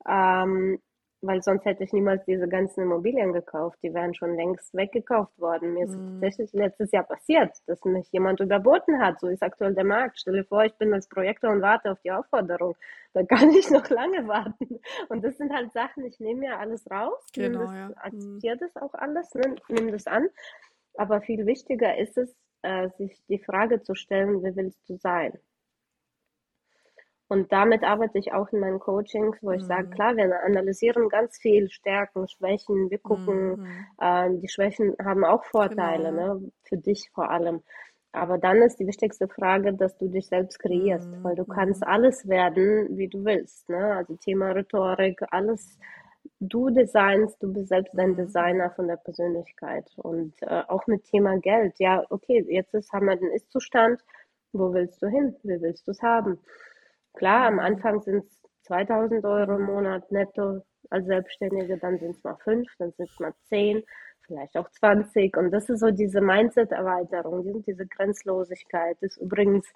ähm, 0.07 0.79
weil 1.23 1.41
sonst 1.41 1.63
hätte 1.63 1.85
ich 1.85 1.93
niemals 1.93 2.25
diese 2.25 2.49
ganzen 2.49 2.83
Immobilien 2.83 3.31
gekauft. 3.31 3.79
Die 3.81 3.93
wären 3.93 4.13
schon 4.13 4.35
längst 4.35 4.73
weggekauft 4.73 5.39
worden. 5.39 5.73
Mir 5.73 5.85
ist 5.85 5.95
mhm. 5.95 6.19
tatsächlich 6.19 6.51
letztes 6.51 6.91
Jahr 6.91 7.03
passiert, 7.03 7.55
dass 7.65 7.83
mich 7.85 8.11
jemand 8.11 8.41
überboten 8.41 9.01
hat. 9.01 9.21
So 9.21 9.27
ist 9.27 9.41
aktuell 9.41 9.73
der 9.73 9.85
Markt. 9.85 10.19
Stell 10.19 10.33
dir 10.33 10.43
vor, 10.43 10.65
ich 10.65 10.75
bin 10.75 10.93
als 10.93 11.07
Projektor 11.07 11.51
und 11.51 11.61
warte 11.61 11.91
auf 11.91 12.01
die 12.01 12.11
Aufforderung. 12.11 12.75
Da 13.13 13.23
kann 13.23 13.51
ich 13.51 13.69
noch 13.69 13.89
lange 13.89 14.27
warten. 14.27 14.81
Und 15.07 15.23
das 15.23 15.37
sind 15.37 15.53
halt 15.53 15.71
Sachen, 15.71 16.05
ich 16.05 16.19
nehme 16.19 16.45
ja 16.45 16.57
alles 16.59 16.89
raus, 16.91 17.25
genau, 17.33 17.61
das, 17.61 17.73
ja. 17.73 17.91
akzeptiere 17.95 18.57
das 18.57 18.75
auch 18.75 18.93
alles, 18.93 19.33
ne, 19.33 19.55
nehme 19.69 19.91
das 19.91 20.07
an. 20.07 20.27
Aber 20.95 21.21
viel 21.21 21.45
wichtiger 21.45 21.97
ist 21.97 22.17
es, 22.17 22.35
äh, 22.63 22.89
sich 22.97 23.23
die 23.29 23.39
Frage 23.39 23.81
zu 23.81 23.95
stellen, 23.95 24.43
wie 24.43 24.55
willst 24.55 24.89
du 24.89 24.97
sein? 24.97 25.39
Und 27.33 27.51
damit 27.51 27.83
arbeite 27.83 28.19
ich 28.19 28.31
auch 28.31 28.47
in 28.49 28.59
meinen 28.59 28.79
Coachings, 28.79 29.39
wo 29.41 29.49
ich 29.49 29.63
mhm. 29.63 29.67
sage, 29.67 29.89
klar, 29.89 30.15
wir 30.15 30.43
analysieren 30.43 31.09
ganz 31.09 31.39
viel 31.39 31.67
Stärken, 31.71 32.27
Schwächen, 32.27 32.91
wir 32.91 32.99
gucken, 32.99 33.59
mhm. 33.59 33.85
äh, 33.99 34.29
die 34.37 34.47
Schwächen 34.47 34.95
haben 35.03 35.25
auch 35.25 35.43
Vorteile, 35.45 36.11
genau. 36.11 36.35
ne? 36.35 36.51
für 36.61 36.77
dich 36.77 37.09
vor 37.11 37.31
allem. 37.31 37.63
Aber 38.11 38.37
dann 38.37 38.57
ist 38.57 38.79
die 38.79 38.85
wichtigste 38.85 39.27
Frage, 39.27 39.73
dass 39.73 39.97
du 39.97 40.09
dich 40.09 40.27
selbst 40.27 40.59
kreierst, 40.59 41.09
mhm. 41.09 41.23
weil 41.23 41.33
du 41.33 41.43
kannst 41.45 41.81
mhm. 41.81 41.87
alles 41.87 42.27
werden, 42.27 42.95
wie 42.99 43.07
du 43.07 43.25
willst. 43.25 43.67
Ne? 43.67 43.95
Also 43.95 44.15
Thema 44.15 44.51
Rhetorik, 44.51 45.19
alles. 45.31 45.79
Du 46.39 46.69
designst, 46.69 47.41
du 47.41 47.51
bist 47.51 47.69
selbst 47.69 47.97
ein 47.97 48.11
mhm. 48.11 48.17
Designer 48.17 48.69
von 48.75 48.87
der 48.87 48.97
Persönlichkeit. 48.97 49.89
Und 49.95 50.35
äh, 50.41 50.61
auch 50.67 50.85
mit 50.85 51.03
Thema 51.05 51.39
Geld. 51.39 51.79
Ja, 51.79 52.03
okay, 52.11 52.45
jetzt 52.47 52.75
ist, 52.75 52.93
haben 52.93 53.07
wir 53.07 53.15
den 53.15 53.31
Ist-Zustand. 53.31 54.01
Wo 54.51 54.71
willst 54.71 55.01
du 55.01 55.07
hin? 55.07 55.35
Wie 55.41 55.59
willst 55.59 55.87
du 55.87 55.91
es 55.91 56.03
haben? 56.03 56.37
Klar, 57.13 57.47
am 57.47 57.59
Anfang 57.59 58.01
sind 58.01 58.25
es 58.25 58.41
2000 58.63 59.23
Euro 59.25 59.55
im 59.55 59.63
Monat 59.63 60.11
netto 60.11 60.61
als 60.89 61.05
Selbstständige, 61.05 61.77
dann 61.77 61.99
sind 61.99 62.15
es 62.15 62.23
mal 62.23 62.37
fünf, 62.43 62.69
dann 62.77 62.91
sind 62.97 63.09
es 63.09 63.19
mal 63.19 63.33
zehn, 63.45 63.83
vielleicht 64.25 64.55
auch 64.57 64.69
20. 64.69 65.35
Und 65.37 65.51
das 65.51 65.69
ist 65.69 65.79
so 65.79 65.91
diese 65.91 66.21
Mindset-Erweiterung, 66.21 67.63
diese 67.63 67.85
Grenzlosigkeit. 67.85 68.97
Das 69.01 69.11
ist 69.11 69.21
übrigens 69.21 69.67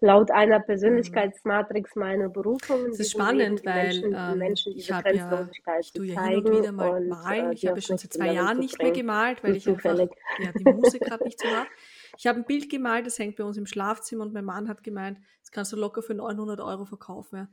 laut 0.00 0.30
einer 0.30 0.60
Persönlichkeitsmatrix 0.60 1.96
meine 1.96 2.28
Berufung. 2.28 2.86
Das 2.88 3.00
ist 3.00 3.12
spannend, 3.12 3.64
weil 3.64 3.84
Menschen, 3.84 4.14
ähm, 4.14 4.38
Menschen 4.38 4.72
ich 4.76 4.92
habe 4.92 5.14
ja, 5.14 5.48
ich 5.80 5.92
tue 5.92 6.06
ja 6.06 6.24
hin 6.24 6.44
und 6.44 6.58
wieder 6.58 6.72
mal 6.72 6.90
und, 6.90 7.08
malen. 7.08 7.50
Äh, 7.50 7.54
ich 7.54 7.66
habe 7.66 7.80
schon 7.80 7.96
seit 7.96 8.12
zwei 8.12 8.32
Jahren 8.32 8.58
nicht 8.58 8.80
mehr 8.80 8.92
gemalt, 8.92 9.42
weil 9.42 9.56
ich 9.56 9.68
einfach 9.68 9.98
ja, 9.98 10.52
die 10.58 10.64
Musik 10.64 11.02
gerade 11.02 11.24
nicht 11.24 11.40
so 11.40 11.48
habe. 11.48 11.66
Ich 12.18 12.26
habe 12.26 12.40
ein 12.40 12.44
Bild 12.44 12.70
gemalt, 12.70 13.06
das 13.06 13.18
hängt 13.18 13.36
bei 13.36 13.44
uns 13.44 13.56
im 13.56 13.66
Schlafzimmer 13.66 14.24
und 14.24 14.32
mein 14.32 14.44
Mann 14.44 14.68
hat 14.68 14.82
gemeint, 14.82 15.18
das 15.40 15.50
kannst 15.50 15.72
du 15.72 15.76
locker 15.76 16.02
für 16.02 16.14
900 16.14 16.60
Euro 16.60 16.84
verkaufen. 16.84 17.36
Ja. 17.36 17.48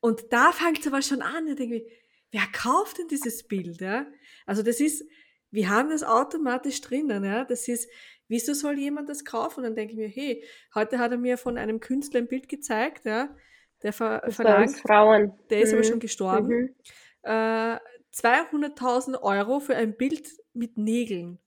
Und 0.00 0.32
da 0.32 0.52
fängt 0.52 0.80
es 0.80 0.86
aber 0.86 1.02
schon 1.02 1.22
an. 1.22 1.46
Ich 1.46 1.56
denke, 1.56 1.84
wer 2.30 2.46
kauft 2.52 2.98
denn 2.98 3.08
dieses 3.08 3.46
Bild? 3.46 3.80
Ja? 3.80 4.06
Also 4.46 4.62
das 4.62 4.80
ist, 4.80 5.04
wir 5.50 5.68
haben 5.68 5.90
das 5.90 6.02
automatisch 6.02 6.80
drinnen. 6.80 7.24
Ja? 7.24 7.44
Das 7.44 7.68
ist, 7.68 7.90
wieso 8.28 8.54
soll 8.54 8.78
jemand 8.78 9.08
das 9.08 9.24
kaufen? 9.24 9.60
Und 9.60 9.64
dann 9.64 9.74
denke 9.74 9.92
ich 9.92 9.98
mir, 9.98 10.08
hey, 10.08 10.44
heute 10.74 10.98
hat 10.98 11.12
er 11.12 11.18
mir 11.18 11.36
von 11.36 11.58
einem 11.58 11.80
Künstler 11.80 12.20
ein 12.20 12.28
Bild 12.28 12.48
gezeigt, 12.48 13.04
ja, 13.04 13.34
der 13.82 13.92
ver 13.92 14.22
das 14.24 14.36
verlangt, 14.36 14.76
Frauen. 14.76 15.32
der 15.50 15.60
ist 15.60 15.72
mhm. 15.72 15.78
aber 15.78 15.84
schon 15.84 16.00
gestorben, 16.00 16.58
mhm. 16.58 16.74
äh, 17.22 17.78
200.000 18.14 19.20
Euro 19.22 19.60
für 19.60 19.76
ein 19.76 19.96
Bild 19.96 20.28
mit 20.52 20.78
Nägeln. 20.78 21.38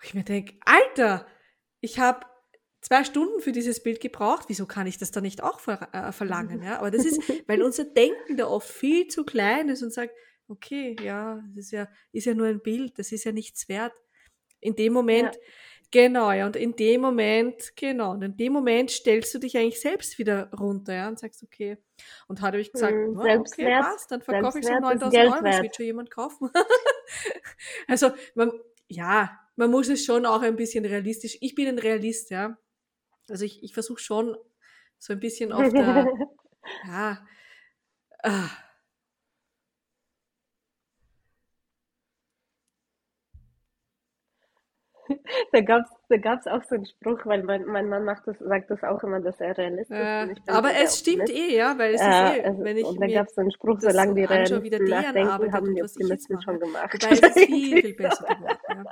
Wo 0.00 0.06
ich 0.06 0.14
mir 0.14 0.24
denke, 0.24 0.54
Alter, 0.64 1.26
ich 1.80 1.98
habe 1.98 2.24
zwei 2.80 3.04
Stunden 3.04 3.40
für 3.40 3.52
dieses 3.52 3.82
Bild 3.82 4.00
gebraucht, 4.00 4.44
wieso 4.48 4.66
kann 4.66 4.86
ich 4.86 4.96
das 4.96 5.10
dann 5.10 5.24
nicht 5.24 5.42
auch 5.42 5.60
ver 5.60 5.88
äh, 5.92 6.12
verlangen? 6.12 6.62
Ja? 6.62 6.78
Aber 6.78 6.90
das 6.90 7.04
ist, 7.04 7.20
weil 7.48 7.62
unser 7.62 7.84
Denken 7.84 8.36
da 8.36 8.46
oft 8.46 8.68
viel 8.68 9.08
zu 9.08 9.24
klein 9.24 9.68
ist 9.68 9.82
und 9.82 9.92
sagt, 9.92 10.14
okay, 10.48 10.96
ja, 11.02 11.42
das 11.54 11.66
ist 11.66 11.72
ja, 11.72 11.88
ist 12.12 12.24
ja 12.24 12.34
nur 12.34 12.46
ein 12.46 12.60
Bild, 12.60 12.98
das 12.98 13.12
ist 13.12 13.24
ja 13.24 13.32
nichts 13.32 13.68
wert. 13.68 13.92
In 14.58 14.74
dem 14.74 14.92
Moment, 14.92 15.34
ja. 15.34 15.40
genau, 15.90 16.32
ja, 16.32 16.46
und 16.46 16.56
in 16.56 16.74
dem 16.76 17.02
Moment, 17.02 17.76
genau, 17.76 18.12
und 18.12 18.22
in 18.22 18.36
dem 18.36 18.52
Moment 18.52 18.90
stellst 18.90 19.32
du 19.34 19.38
dich 19.38 19.56
eigentlich 19.56 19.80
selbst 19.80 20.18
wieder 20.18 20.50
runter, 20.52 20.94
ja, 20.94 21.08
und 21.08 21.18
sagst, 21.18 21.42
okay. 21.42 21.78
Und 22.26 22.40
hatte 22.40 22.58
ich 22.58 22.72
gesagt, 22.72 22.92
hm, 22.92 23.16
oh, 23.16 23.20
okay, 23.20 23.78
passt, 23.80 24.10
dann 24.10 24.22
verkaufe 24.22 24.58
ich 24.58 24.66
so 24.66 24.72
9000 24.72 25.24
Euro, 25.24 25.42
das 25.42 25.62
wird 25.62 25.76
schon 25.76 25.86
jemand 25.86 26.10
kaufen. 26.10 26.50
also, 27.86 28.10
man, 28.34 28.50
ja, 28.88 29.39
man 29.56 29.70
muss 29.70 29.88
es 29.88 30.04
schon 30.04 30.26
auch 30.26 30.42
ein 30.42 30.56
bisschen 30.56 30.84
realistisch. 30.84 31.38
Ich 31.40 31.54
bin 31.54 31.68
ein 31.68 31.78
Realist, 31.78 32.30
ja. 32.30 32.58
Also 33.28 33.44
ich, 33.44 33.62
ich 33.62 33.74
versuche 33.74 34.00
schon 34.00 34.36
so 34.98 35.12
ein 35.12 35.20
bisschen 35.20 35.52
auf 35.52 35.72
der, 35.74 36.06
ja, 36.86 37.26
äh, 38.22 38.48
da 45.52 45.60
gab 45.60 45.82
es 45.84 45.99
da 46.10 46.16
gab's 46.16 46.46
auch 46.48 46.62
so 46.64 46.74
einen 46.74 46.86
Spruch, 46.86 47.24
weil 47.24 47.44
mein, 47.44 47.64
mein 47.66 47.88
Mann 47.88 48.04
macht 48.04 48.26
das, 48.26 48.36
sagt 48.40 48.70
das 48.70 48.82
auch 48.82 49.02
immer, 49.04 49.20
dass 49.20 49.40
er 49.40 49.56
realistisch 49.56 49.96
äh, 49.96 50.32
ist. 50.32 50.48
Aber 50.48 50.74
es 50.74 50.98
stimmt 50.98 51.30
eh, 51.30 51.56
ja, 51.56 51.78
weil 51.78 51.94
es 51.94 52.00
äh, 52.00 52.04
ist 52.04 52.10
eh, 52.10 52.44
also, 52.44 52.64
wenn 52.64 52.76
ich 52.76 52.84
Und 52.84 53.00
da 53.00 53.06
gab 53.06 53.28
es 53.28 53.34
so 53.34 53.40
einen 53.40 53.52
Spruch, 53.52 53.80
solange 53.80 54.14
die 54.14 54.24
Realisten 54.24 54.84
nachdenken, 54.86 55.52
haben 55.52 55.74
die 55.74 55.82
Optimisten 55.82 56.42
schon 56.42 56.58
gemacht. 56.58 56.94
Wobei 56.94 57.12
es 57.12 57.20
ist 57.20 57.38
viel, 57.38 57.80
viel 57.80 57.94
besser 57.96 58.24
geworden. 58.24 58.58
Ja. 58.68 58.84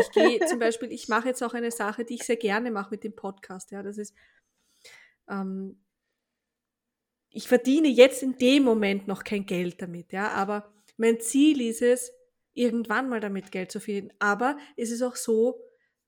Ich 0.00 0.10
gehe 0.10 0.40
zum 0.46 0.58
Beispiel, 0.58 0.90
ich 0.90 1.08
mache 1.08 1.28
jetzt 1.28 1.42
auch 1.42 1.54
eine 1.54 1.70
Sache, 1.70 2.04
die 2.04 2.14
ich 2.14 2.24
sehr 2.24 2.36
gerne 2.36 2.70
mache 2.70 2.90
mit 2.90 3.04
dem 3.04 3.14
Podcast, 3.14 3.70
ja, 3.70 3.82
das 3.82 3.96
ist, 3.96 4.14
ähm, 5.28 5.80
ich 7.30 7.46
verdiene 7.46 7.88
jetzt 7.88 8.22
in 8.24 8.38
dem 8.38 8.64
Moment 8.64 9.06
noch 9.06 9.22
kein 9.22 9.46
Geld 9.46 9.80
damit, 9.82 10.12
ja, 10.12 10.28
aber 10.28 10.72
mein 10.96 11.20
Ziel 11.20 11.60
ist 11.60 11.82
es, 11.82 12.12
irgendwann 12.54 13.08
mal 13.08 13.20
damit 13.20 13.52
Geld 13.52 13.70
zu 13.70 13.80
verdienen. 13.80 14.12
Aber 14.18 14.58
es 14.76 14.90
ist 14.90 15.02
auch 15.02 15.16
so, 15.16 15.60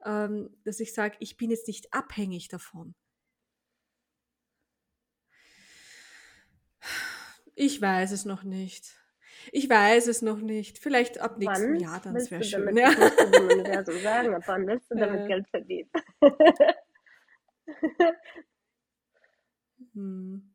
ähm, 0.04 0.50
dass 0.64 0.80
ich 0.80 0.94
sage, 0.94 1.16
ich 1.21 1.37
bin 1.37 1.50
jetzt 1.50 1.68
nicht 1.68 1.92
abhängig 1.92 2.49
davon. 2.49 2.94
Ich 7.54 7.80
weiß 7.80 8.12
es 8.12 8.25
noch 8.25 8.42
nicht. 8.42 8.97
Ich 9.50 9.68
weiß 9.68 10.06
es 10.06 10.23
noch 10.23 10.38
nicht. 10.38 10.78
Vielleicht 10.78 11.18
ab 11.18 11.38
nächstem 11.38 11.75
wann 11.75 11.80
Jahr, 11.80 12.00
dann 12.00 12.14
wäre 12.14 12.44
schön. 12.44 12.66
Damit, 12.66 12.78
ja. 12.78 12.90
Musst 12.90 13.88
du 13.88 13.99
sagen, 14.00 14.35
ab 14.35 14.42
wann 14.47 14.66
willst 14.66 14.90
du 14.90 14.94
damit 14.99 15.23
äh. 15.23 15.26
Geld 15.26 15.49
verdienen? 15.49 15.90
hm. 19.94 20.51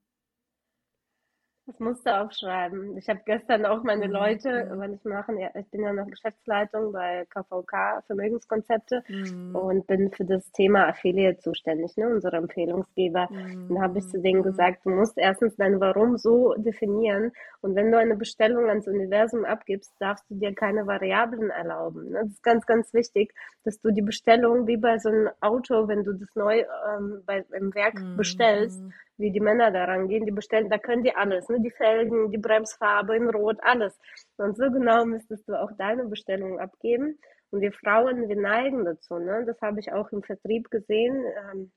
Das 1.68 1.82
musst 1.82 2.08
du 2.08 2.18
aufschreiben. 2.18 2.98
Ich 2.98 3.10
habe 3.10 3.20
gestern 3.26 3.66
auch 3.66 3.84
meine 3.84 4.08
mhm. 4.08 4.14
Leute, 4.14 4.72
weil 4.76 4.94
ich 4.94 5.04
mache, 5.04 5.34
ich 5.60 5.68
bin 5.70 5.82
ja 5.82 5.92
noch 5.92 6.08
Geschäftsleitung 6.08 6.94
bei 6.94 7.26
KVK 7.30 8.04
Vermögenskonzepte 8.08 9.04
mhm. 9.10 9.54
und 9.54 9.86
bin 9.86 10.10
für 10.12 10.24
das 10.24 10.50
Thema 10.54 10.88
Affiliate 10.88 11.40
zuständig, 11.40 11.98
ne, 11.98 12.08
unsere 12.08 12.38
Empfehlungsgeber. 12.38 13.28
Mhm. 13.30 13.68
Dann 13.68 13.82
habe 13.82 14.00
ich 14.00 14.08
zu 14.08 14.22
denen 14.22 14.40
mhm. 14.40 14.44
gesagt, 14.44 14.86
du 14.86 14.92
musst 14.92 15.18
erstens 15.18 15.58
dein 15.58 15.82
Warum 15.82 16.18
so 16.18 16.54
definieren 16.54 17.34
und 17.60 17.76
wenn 17.76 17.92
du 17.92 17.98
eine 17.98 18.16
Bestellung 18.16 18.70
ans 18.70 18.88
Universum 18.88 19.44
abgibst, 19.44 19.94
darfst 20.00 20.24
du 20.30 20.36
dir 20.36 20.56
keine 20.56 20.88
Variablen 20.88 21.50
erlauben. 21.50 22.12
Ne? 22.12 22.20
Das 22.24 22.30
ist 22.30 22.44
ganz, 22.44 22.66
ganz 22.66 22.94
wichtig, 22.94 23.34
dass 23.66 23.82
du 23.82 23.92
die 23.92 24.02
Bestellung 24.02 24.68
wie 24.68 24.78
bei 24.78 25.00
so 25.00 25.10
einem 25.10 25.30
Auto, 25.42 25.90
wenn 25.90 26.06
du 26.06 26.14
das 26.14 26.34
neu 26.34 26.64
ähm, 26.98 27.24
bei, 27.26 27.44
im 27.52 27.76
Werk 27.76 27.96
mhm. 27.96 28.16
bestellst, 28.16 28.82
wie 29.18 29.32
die 29.32 29.40
Männer 29.40 29.72
daran 29.72 30.08
gehen, 30.08 30.26
die 30.26 30.32
bestellen, 30.32 30.70
da 30.70 30.78
können 30.78 31.04
die 31.04 31.16
alles, 31.16 31.50
ne? 31.50 31.60
die 31.60 31.72
Felgen, 31.72 32.32
die 32.32 32.38
Bremsfarbe 32.38 33.16
in 33.16 33.30
Rot, 33.30 33.58
alles. 33.62 34.00
Und 34.38 34.58
so 34.58 34.70
genau 34.72 35.06
müsstest 35.06 35.48
du 35.48 35.60
auch 35.60 35.72
deine 35.78 36.06
Bestellung 36.06 36.60
abgeben. 36.60 37.18
Und 37.50 37.62
wir 37.62 37.72
Frauen, 37.72 38.28
wir 38.28 38.36
neigen 38.36 38.86
dazu. 38.86 39.18
Ne? 39.18 39.44
Das 39.46 39.60
habe 39.62 39.80
ich 39.80 39.92
auch 39.92 40.12
im 40.12 40.22
Vertrieb 40.22 40.70
gesehen, 40.70 41.24
ähm, 41.52 41.72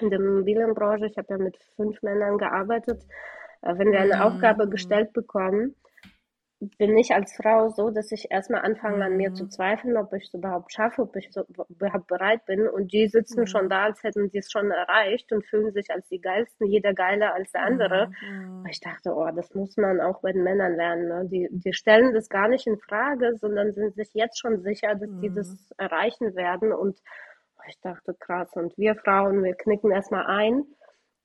in 0.00 0.10
der 0.10 0.20
Immobilienbranche. 0.20 1.06
Ich 1.06 1.18
habe 1.18 1.28
ja 1.30 1.38
mit 1.38 1.56
fünf 1.76 2.00
Männern 2.02 2.38
gearbeitet. 2.38 3.02
Äh, 3.62 3.76
wenn 3.76 3.92
wir 3.92 4.00
eine 4.00 4.16
mhm. 4.16 4.22
Aufgabe 4.22 4.68
gestellt 4.68 5.12
bekommen, 5.12 5.74
bin 6.60 6.96
ich 6.98 7.14
als 7.14 7.34
Frau 7.34 7.70
so, 7.70 7.90
dass 7.90 8.12
ich 8.12 8.30
erstmal 8.30 8.60
anfange 8.62 9.04
an 9.04 9.16
mir 9.16 9.32
zu 9.32 9.44
Mhm. 9.44 9.50
zweifeln, 9.50 9.96
ob 9.96 10.12
ich 10.12 10.24
es 10.24 10.34
überhaupt 10.34 10.72
schaffe, 10.72 11.02
ob 11.02 11.16
ich 11.16 11.32
so, 11.32 11.44
überhaupt 11.70 12.06
bereit 12.06 12.44
bin. 12.44 12.68
Und 12.68 12.92
die 12.92 13.08
sitzen 13.08 13.46
schon 13.46 13.64
Mhm. 13.64 13.70
da, 13.70 13.84
als 13.84 14.02
hätten 14.02 14.30
die 14.30 14.38
es 14.38 14.50
schon 14.50 14.70
erreicht 14.70 15.32
und 15.32 15.46
fühlen 15.46 15.72
sich 15.72 15.90
als 15.90 16.06
die 16.08 16.20
geilsten, 16.20 16.66
jeder 16.66 16.92
geiler 16.92 17.32
als 17.34 17.50
der 17.52 17.62
andere. 17.62 18.10
Mhm. 18.20 18.66
Ich 18.68 18.80
dachte, 18.80 19.14
oh, 19.14 19.28
das 19.34 19.54
muss 19.54 19.76
man 19.78 20.00
auch 20.00 20.20
bei 20.20 20.32
den 20.32 20.42
Männern 20.42 20.76
lernen. 20.76 21.08
Ne? 21.08 21.28
Die, 21.30 21.48
die 21.50 21.72
stellen 21.72 22.12
das 22.12 22.28
gar 22.28 22.48
nicht 22.48 22.66
in 22.66 22.78
Frage, 22.78 23.36
sondern 23.36 23.72
sind 23.72 23.94
sich 23.94 24.12
jetzt 24.12 24.38
schon 24.38 24.60
sicher, 24.60 24.94
dass 24.94 25.10
die 25.20 25.30
Mhm. 25.30 25.34
das 25.34 25.56
erreichen 25.78 26.34
werden. 26.36 26.72
Und 26.72 26.98
ich 27.68 27.80
dachte, 27.80 28.14
krass. 28.14 28.50
Und 28.54 28.76
wir 28.78 28.96
Frauen, 28.96 29.44
wir 29.44 29.54
knicken 29.54 29.90
erstmal 29.92 30.26
ein 30.26 30.64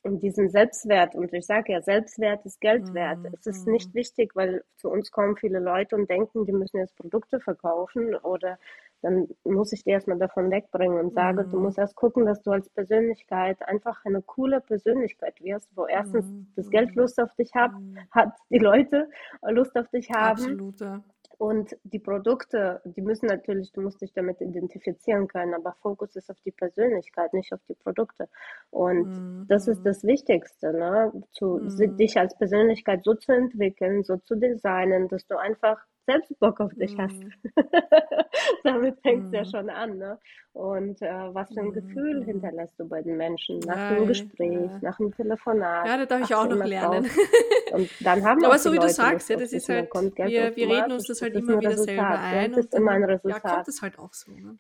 in 0.06 0.20
diesen 0.20 0.50
Selbstwert. 0.50 1.16
Und 1.16 1.34
ich 1.34 1.46
sage 1.48 1.74
ja, 1.74 1.82
Selbstwert 1.82 2.46
ist 2.46 2.62
Geld 2.62 2.94
wert. 2.94 3.20
Mhm. 3.20 3.34
Es 3.34 3.48
ist 3.48 3.68
nicht 3.68 3.94
wichtig, 3.96 4.36
weil 4.36 4.64
zu 4.78 4.90
uns 4.90 5.12
kommen 5.12 5.36
viele 5.38 5.60
Leute 5.60 5.96
und 5.96 6.10
denken, 6.10 6.46
die 6.46 6.54
müssen 6.54 6.78
jetzt 6.80 6.96
Produkte 6.98 7.40
verkaufen 7.42 8.16
oder 8.16 8.60
dann 9.02 9.28
muss 9.44 9.74
ich 9.74 9.84
die 9.84 9.92
erstmal 9.92 10.18
davon 10.20 10.50
wegbringen 10.52 11.00
und 11.00 11.14
sage, 11.14 11.46
du 11.52 11.58
Mhm. 11.58 11.64
musst 11.64 11.78
erst 11.78 11.96
gucken, 11.96 12.26
dass 12.26 12.42
du 12.44 12.52
als 12.52 12.70
Persönlichkeit 12.70 13.62
einfach 13.68 14.04
eine 14.06 14.22
coole 14.22 14.62
Persönlichkeit 14.62 15.42
wirst, 15.42 15.70
wo 15.76 15.86
erstens 15.88 16.26
Mhm. 16.28 16.48
das 16.56 16.70
Geld 16.70 16.96
Mhm. 16.96 17.02
Lust 17.02 17.20
auf 17.22 17.34
dich 17.36 17.54
hat, 17.56 17.72
Mhm. 17.72 17.98
hat 18.12 18.34
die 18.50 18.60
Leute 18.60 19.10
Lust 19.44 19.76
auf 19.78 19.90
dich 19.90 20.10
haben 20.12 20.60
Absolut, 20.60 20.80
ja. 20.82 21.04
Und 21.38 21.76
die 21.84 22.00
Produkte, 22.00 22.82
die 22.86 23.02
müssen 23.02 23.28
natürlich, 23.28 23.72
du 23.72 23.82
musst 23.82 24.02
dich 24.02 24.14
damit 24.14 24.42
identifizieren 24.42 25.28
können, 25.28 25.54
aber 25.54 25.74
Fokus 25.82 26.16
ist 26.16 26.30
auf 26.32 26.40
die 26.46 26.52
Persönlichkeit, 26.52 27.34
nicht 27.34 27.54
auf 27.54 27.62
die 27.70 27.76
Produkte. 27.76 28.30
Und 28.72 29.10
Mhm. 29.10 29.48
das 29.48 29.68
ist 29.68 29.86
das 29.86 30.04
Wichtigste, 30.04 30.74
ne? 30.74 31.12
Zu, 31.32 31.60
Mhm. 31.60 31.96
dich 32.00 32.18
als 32.18 32.36
Persönlichkeit 32.38 33.04
so 33.04 33.14
zu 33.16 33.32
entwickeln, 33.34 34.04
so 34.04 34.18
zu 34.18 34.36
designen, 34.36 35.08
dass 35.08 35.26
du 35.28 35.38
einfach 35.38 35.78
selbst 36.06 36.38
Bock 36.40 36.60
auf 36.60 36.74
dich 36.76 36.96
hast. 36.98 37.16
Mhm. 37.16 37.32
Damit 38.64 39.00
fängt 39.02 39.26
es 39.26 39.32
ja 39.32 39.42
Mhm. 39.42 39.50
schon 39.50 39.70
an, 39.70 39.98
ne? 39.98 40.20
Und 40.54 41.02
äh, 41.02 41.08
was 41.34 41.50
für 41.54 41.60
ein 41.62 41.68
Mhm. 41.68 41.74
Gefühl 41.74 42.24
hinterlässt 42.26 42.80
du 42.80 42.88
bei 42.88 43.02
den 43.02 43.18
Menschen 43.18 43.60
nach 43.60 43.90
dem 43.90 44.08
Gespräch, 44.08 44.72
ja. 44.72 44.80
nach 44.82 44.98
dem 44.98 45.14
Telefonat? 45.14 45.88
Ja, 45.88 45.98
da 45.98 46.06
darf 46.06 46.22
ich 46.30 46.36
auch 46.36 46.48
noch 46.48 46.64
lernen. 46.66 47.06
Und 47.74 47.90
dann 48.00 48.24
haben 48.24 48.40
Aber 48.46 48.58
so 48.60 48.72
wie 48.72 48.76
du 48.78 48.84
Leute 48.84 48.94
sagst, 48.94 49.14
Lust 49.14 49.30
ja, 49.30 49.36
das 49.38 49.52
ist 49.54 49.70
halt, 49.70 49.90
kommt 49.90 50.18
wir, 50.18 50.56
wir 50.56 50.70
reden 50.70 50.92
uns 50.94 51.08
das 51.08 51.18
Das 51.20 51.22
halt 51.24 51.36
immer 51.36 51.60
wieder 51.60 51.78
selber 51.78 52.04
Resultat, 52.04 52.30
Geld 52.32 52.44
ein 52.46 52.54
und 52.54 52.60
ist 52.60 52.74
immer 52.74 52.92
ein 52.92 53.02
dann 53.02 53.10
ja, 53.10 53.16
Resultat. 53.16 53.44
kommt 53.44 53.68
es 53.68 53.82
halt 53.82 54.00
auch 54.00 54.14
so. 54.14 54.32
Ne? 54.32 54.58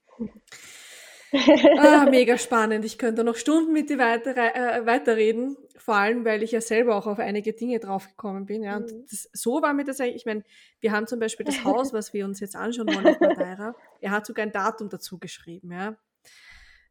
Ah, 1.78 2.06
mega 2.10 2.38
spannend. 2.38 2.86
Ich 2.86 2.98
könnte 2.98 3.24
noch 3.24 3.36
Stunden 3.36 3.74
mit 3.74 3.90
dir 3.90 3.98
weiter, 3.98 4.36
äh, 4.38 4.86
weiterreden, 4.86 5.58
vor 5.86 5.96
allem, 5.98 6.26
weil 6.26 6.42
ich 6.42 6.52
ja 6.52 6.62
selber 6.62 6.96
auch 6.96 7.06
auf 7.06 7.20
einige 7.20 7.54
Dinge 7.54 7.80
draufgekommen 7.80 8.48
bin. 8.48 8.64
Ja. 8.64 8.78
Und 8.78 8.92
Mhm. 8.92 9.06
das, 9.08 9.30
so 9.34 9.62
war 9.62 9.72
mir 9.76 9.84
das 9.84 10.00
eigentlich, 10.02 10.16
ich 10.16 10.26
meine, 10.26 10.44
wir 10.80 10.92
haben 10.92 11.06
zum 11.06 11.20
Beispiel 11.20 11.46
das 11.46 11.58
Haus, 11.64 11.94
was 11.94 12.12
wir 12.12 12.26
uns 12.26 12.40
jetzt 12.40 12.56
anschauen 12.56 12.88
wollen 12.88 13.06
auf 13.06 13.20
Madeira. 13.20 13.76
Er 14.02 14.10
hat 14.10 14.26
sogar 14.26 14.44
ein 14.48 14.52
Datum 14.52 14.90
dazu 14.90 15.20
geschrieben. 15.20 15.72
Ja. 15.72 15.96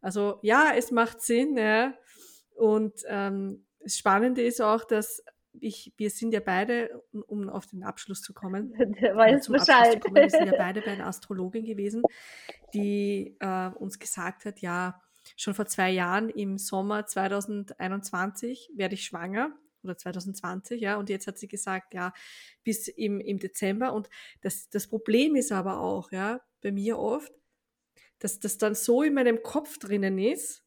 Also 0.00 0.38
ja, 0.42 0.72
es 0.76 0.92
macht 0.92 1.20
Sinn. 1.22 1.56
Ja. 1.56 1.94
Und 2.54 3.02
ähm, 3.08 3.66
das 3.80 3.98
Spannende 3.98 4.42
ist 4.42 4.60
auch, 4.62 4.84
dass 4.84 5.24
ich, 5.60 5.92
wir 5.96 6.10
sind 6.10 6.32
ja 6.32 6.38
beide, 6.40 7.02
um, 7.12 7.22
um 7.22 7.48
auf 7.48 7.66
den 7.66 7.82
Abschluss 7.82 8.22
zu 8.22 8.32
kommen, 8.32 8.72
weiß 8.78 9.42
zum 9.44 9.56
Abschluss 9.56 9.66
zu 9.66 9.72
Bescheid. 9.72 10.00
kommen, 10.02 10.14
wir 10.14 10.30
sind 10.30 10.46
ja 10.46 10.54
beide 10.56 10.82
bei 10.82 10.92
einer 10.92 11.06
Astrologin 11.06 11.64
gewesen, 11.64 12.02
die 12.72 13.36
äh, 13.40 13.70
uns 13.70 13.98
gesagt 13.98 14.44
hat, 14.44 14.60
ja, 14.60 15.00
schon 15.36 15.54
vor 15.54 15.66
zwei 15.66 15.90
Jahren 15.90 16.28
im 16.28 16.58
Sommer 16.58 17.06
2021 17.06 18.70
werde 18.74 18.94
ich 18.94 19.04
schwanger 19.04 19.56
oder 19.82 19.96
2020, 19.96 20.80
ja, 20.80 20.96
und 20.96 21.10
jetzt 21.10 21.26
hat 21.26 21.38
sie 21.38 21.48
gesagt, 21.48 21.94
ja, 21.94 22.12
bis 22.62 22.88
im, 22.88 23.20
im 23.20 23.38
Dezember. 23.38 23.92
Und 23.92 24.08
das, 24.40 24.68
das 24.70 24.86
Problem 24.86 25.36
ist 25.36 25.52
aber 25.52 25.80
auch, 25.80 26.10
ja, 26.10 26.40
bei 26.62 26.72
mir 26.72 26.98
oft, 26.98 27.32
dass 28.18 28.40
das 28.40 28.58
dann 28.58 28.74
so 28.74 29.02
in 29.02 29.14
meinem 29.14 29.42
Kopf 29.42 29.78
drinnen 29.78 30.18
ist, 30.18 30.64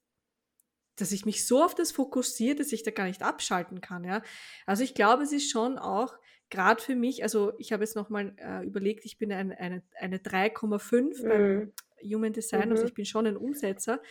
dass 0.95 1.11
ich 1.11 1.25
mich 1.25 1.45
so 1.45 1.63
auf 1.63 1.75
das 1.75 1.91
fokussiere, 1.91 2.55
dass 2.55 2.71
ich 2.71 2.83
da 2.83 2.91
gar 2.91 3.05
nicht 3.05 3.23
abschalten 3.23 3.81
kann, 3.81 4.03
ja. 4.03 4.21
Also 4.65 4.83
ich 4.83 4.93
glaube, 4.93 5.23
es 5.23 5.31
ist 5.31 5.49
schon 5.49 5.77
auch 5.77 6.17
gerade 6.49 6.81
für 6.81 6.95
mich, 6.95 7.23
also 7.23 7.53
ich 7.57 7.73
habe 7.73 7.83
jetzt 7.83 7.95
nochmal 7.95 8.33
äh, 8.37 8.65
überlegt, 8.65 9.05
ich 9.05 9.17
bin 9.17 9.31
ein, 9.31 9.51
eine, 9.51 9.83
eine 9.99 10.17
3,5 10.17 11.27
beim 11.27 11.41
Mhm. 11.41 11.73
Human 12.03 12.33
Design, 12.33 12.71
also 12.71 12.83
Mhm. 12.83 12.87
ich 12.87 12.93
bin 12.93 13.05
schon 13.05 13.27
ein 13.27 13.37
Umsetzer, 13.37 14.01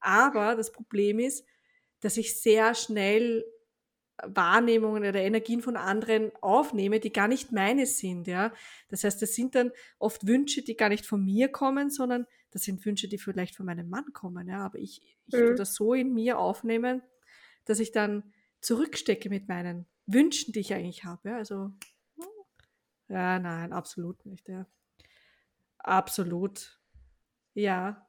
aber 0.00 0.56
das 0.56 0.72
Problem 0.72 1.18
ist, 1.18 1.46
dass 2.00 2.16
ich 2.16 2.40
sehr 2.40 2.74
schnell 2.74 3.44
Wahrnehmungen 4.24 5.04
oder 5.04 5.20
Energien 5.20 5.62
von 5.62 5.76
anderen 5.76 6.30
aufnehme, 6.42 7.00
die 7.00 7.12
gar 7.12 7.28
nicht 7.28 7.50
meine 7.52 7.86
sind, 7.86 8.26
ja. 8.28 8.52
Das 8.88 9.04
heißt, 9.04 9.20
das 9.22 9.34
sind 9.34 9.54
dann 9.54 9.72
oft 9.98 10.26
Wünsche, 10.26 10.62
die 10.62 10.76
gar 10.76 10.90
nicht 10.90 11.06
von 11.06 11.24
mir 11.24 11.48
kommen, 11.48 11.90
sondern 11.90 12.26
das 12.50 12.62
sind 12.62 12.84
Wünsche, 12.84 13.08
die 13.08 13.18
vielleicht 13.18 13.56
von 13.56 13.66
meinem 13.66 13.88
Mann 13.88 14.12
kommen, 14.12 14.48
ja. 14.48 14.64
Aber 14.64 14.78
ich, 14.78 15.02
ich 15.26 15.34
tue 15.42 15.54
Mhm. 15.54 15.56
das 15.56 15.74
so 15.74 15.94
in 15.94 16.12
mir 16.14 16.38
aufnehmen, 16.38 17.02
dass 17.64 17.80
ich 17.80 17.90
dann 17.92 18.32
zurückstecke 18.60 19.28
mit 19.30 19.48
meinen 19.48 19.86
Wünschen, 20.06 20.52
die 20.52 20.60
ich 20.60 20.74
eigentlich 20.74 21.04
habe, 21.04 21.30
ja. 21.30 21.36
Also, 21.38 21.72
ja, 23.08 23.38
nein, 23.38 23.72
absolut 23.72 24.24
nicht, 24.26 24.48
ja. 24.48 24.66
Absolut. 25.84 26.80
Ja. 27.54 28.06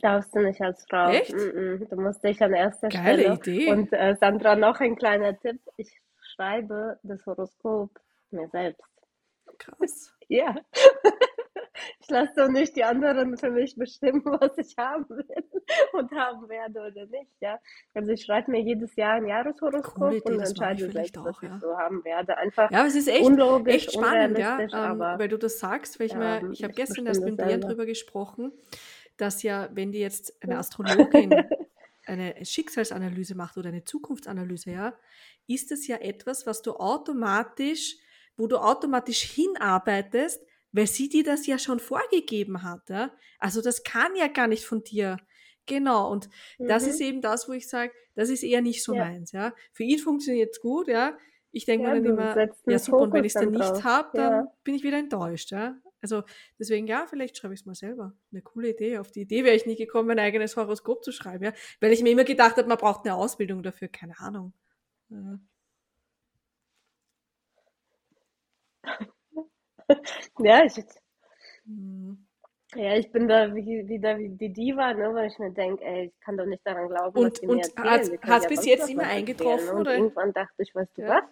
Darfst 0.00 0.34
du 0.34 0.40
nicht 0.40 0.60
als 0.60 0.84
Frau. 0.88 1.10
Echt? 1.10 1.32
Mm-mm. 1.32 1.88
Du 1.88 1.96
musst 2.00 2.24
dich 2.24 2.42
an 2.42 2.52
erster 2.54 2.88
Geile 2.88 3.22
Stelle. 3.22 3.34
Idee. 3.36 3.70
Und 3.70 3.92
äh, 3.92 4.16
Sandra, 4.18 4.56
noch 4.56 4.80
ein 4.80 4.96
kleiner 4.96 5.38
Tipp. 5.38 5.60
Ich 5.76 5.90
schreibe 6.34 6.98
das 7.02 7.24
Horoskop 7.26 7.90
mir 8.30 8.48
selbst. 8.48 8.82
Krass. 9.58 10.10
Ja. 10.28 10.56
Ich 12.00 12.08
lasse 12.10 12.32
doch 12.36 12.48
nicht 12.48 12.76
die 12.76 12.84
anderen 12.84 13.36
für 13.36 13.50
mich 13.50 13.76
bestimmen, 13.76 14.22
was 14.24 14.56
ich 14.58 14.76
haben 14.76 15.08
will 15.08 15.44
und 15.92 16.10
haben 16.12 16.48
werde 16.48 16.80
oder 16.80 17.06
nicht, 17.06 17.30
ja. 17.40 17.58
Also 17.94 18.12
ich 18.12 18.24
schreibe 18.24 18.50
mir 18.50 18.60
jedes 18.60 18.94
Jahr 18.96 19.14
ein 19.14 19.26
Jahreshoroskop 19.26 20.12
Idee, 20.12 20.32
und 20.32 20.40
entscheide 20.40 20.88
vielleicht 20.88 21.14
selbst, 21.14 21.28
was 21.28 21.36
auch, 21.36 21.42
ich 21.42 21.48
ja. 21.48 21.58
so 21.60 21.76
haben 21.76 22.04
werde. 22.04 22.36
Einfach 22.36 22.70
Ja, 22.70 22.80
aber 22.80 22.88
es 22.88 22.94
ist 22.94 23.08
echt, 23.08 23.24
unlogisch, 23.24 23.74
echt 23.74 23.92
spannend, 23.92 24.38
ja, 24.38 24.58
ähm, 24.60 24.98
weil 24.98 25.28
du 25.28 25.38
das 25.38 25.58
sagst, 25.58 25.98
weil 25.98 26.06
ich 26.06 26.14
mir, 26.14 26.40
ähm, 26.40 26.52
ich 26.52 26.62
habe 26.62 26.74
gestern 26.74 27.06
erst 27.06 27.22
mit 27.22 27.36
Brian 27.36 27.50
selber. 27.50 27.68
drüber 27.68 27.86
gesprochen, 27.86 28.52
dass 29.16 29.42
ja, 29.42 29.68
wenn 29.72 29.92
die 29.92 30.00
jetzt 30.00 30.34
eine 30.42 30.58
Astrologin 30.58 31.44
eine 32.06 32.44
Schicksalsanalyse 32.44 33.34
macht 33.34 33.56
oder 33.56 33.68
eine 33.68 33.84
Zukunftsanalyse, 33.84 34.70
ja, 34.70 34.94
ist 35.46 35.72
es 35.72 35.86
ja 35.86 35.96
etwas, 35.96 36.46
was 36.46 36.62
du 36.62 36.74
automatisch, 36.74 37.96
wo 38.36 38.46
du 38.46 38.58
automatisch 38.58 39.22
hinarbeitest, 39.22 40.44
weil 40.74 40.86
sie 40.88 41.08
dir 41.08 41.24
das 41.24 41.46
ja 41.46 41.58
schon 41.58 41.80
vorgegeben 41.80 42.62
hat, 42.64 42.90
ja. 42.90 43.12
Also 43.40 43.62
das 43.62 43.84
kann 43.84 44.16
ja 44.16 44.28
gar 44.28 44.48
nicht 44.48 44.66
von 44.66 44.84
dir. 44.84 45.18
Genau, 45.66 46.10
und 46.12 46.28
das 46.66 46.86
Mhm. 46.86 46.88
ist 46.88 47.00
eben 47.00 47.22
das, 47.22 47.48
wo 47.48 47.52
ich 47.54 47.68
sage, 47.68 47.92
das 48.14 48.28
ist 48.30 48.42
eher 48.44 48.60
nicht 48.62 48.84
so 48.84 48.94
Ja. 48.94 48.96
meins, 48.96 49.32
ja. 49.32 49.54
Für 49.72 49.84
ihn 49.84 49.98
funktioniert 49.98 50.50
es 50.52 50.60
gut, 50.60 50.88
ja. 50.88 51.18
Ich 51.52 51.64
denke 51.66 51.82
Ja, 51.82 51.90
mir 51.90 51.96
dann 51.96 52.04
immer, 52.06 52.42
ja 52.66 52.78
super, 52.78 53.04
und 53.04 53.14
wenn 53.14 53.24
Fokus 53.24 53.24
ich 53.24 53.32
es 53.34 53.38
dann 53.38 53.50
dann 53.50 53.50
nicht 53.50 53.84
habe, 53.84 54.12
dann 54.16 54.42
Ja. 54.42 54.54
bin 54.64 54.74
ich 54.74 54.82
wieder 54.84 54.98
enttäuscht, 54.98 55.52
ja. 55.52 55.78
Also 56.02 56.22
deswegen, 56.58 56.86
ja, 56.86 57.06
vielleicht 57.08 57.36
schreibe 57.38 57.54
ich 57.54 57.60
es 57.60 57.66
mal 57.66 57.74
selber. 57.74 58.12
Eine 58.32 58.42
coole 58.42 58.70
Idee. 58.70 58.98
Auf 58.98 59.10
die 59.12 59.22
Idee 59.22 59.44
wäre 59.44 59.56
ich 59.56 59.64
nie 59.66 59.76
gekommen, 59.76 60.08
mein 60.08 60.18
eigenes 60.18 60.56
Horoskop 60.56 61.04
zu 61.04 61.12
schreiben, 61.12 61.44
ja. 61.44 61.52
Weil 61.80 61.92
ich 61.92 62.02
mir 62.02 62.10
immer 62.12 62.24
gedacht 62.24 62.56
habe, 62.58 62.68
man 62.68 62.78
braucht 62.78 63.06
eine 63.06 63.14
Ausbildung 63.16 63.62
dafür, 63.62 63.88
keine 63.88 64.18
Ahnung. 64.18 64.52
Ja. 65.10 65.38
Ja, 70.38 70.64
ich, 70.64 70.74
Hm. 71.66 72.16
ja, 72.74 72.96
ich 72.96 73.10
bin 73.12 73.28
da 73.28 73.54
wie, 73.54 73.86
wieder 73.88 74.18
wie 74.18 74.30
die 74.30 74.52
Diva, 74.52 74.92
ne, 74.94 75.14
weil 75.14 75.28
ich 75.28 75.38
mir 75.38 75.52
denke, 75.52 75.84
ey, 75.84 76.06
ich 76.06 76.20
kann 76.20 76.36
doch 76.36 76.46
nicht 76.46 76.66
daran 76.66 76.88
glauben, 76.88 77.22
was 77.22 77.22
Und, 77.22 77.42
mir 77.42 77.48
und 77.48 77.60
erzählen. 77.62 78.20
können 78.20 78.36
es 78.36 78.42
ja 78.42 78.48
bis 78.48 78.64
jetzt 78.64 78.88
immer 78.88 79.04
erzählen. 79.04 79.18
eingetroffen, 79.18 79.76
Und 79.76 79.80
oder? 79.80 79.94
irgendwann 79.94 80.32
dachte 80.32 80.62
ich, 80.62 80.74
weißt 80.74 80.96
du 80.98 81.02
Ja. 81.02 81.08
was? 81.08 81.24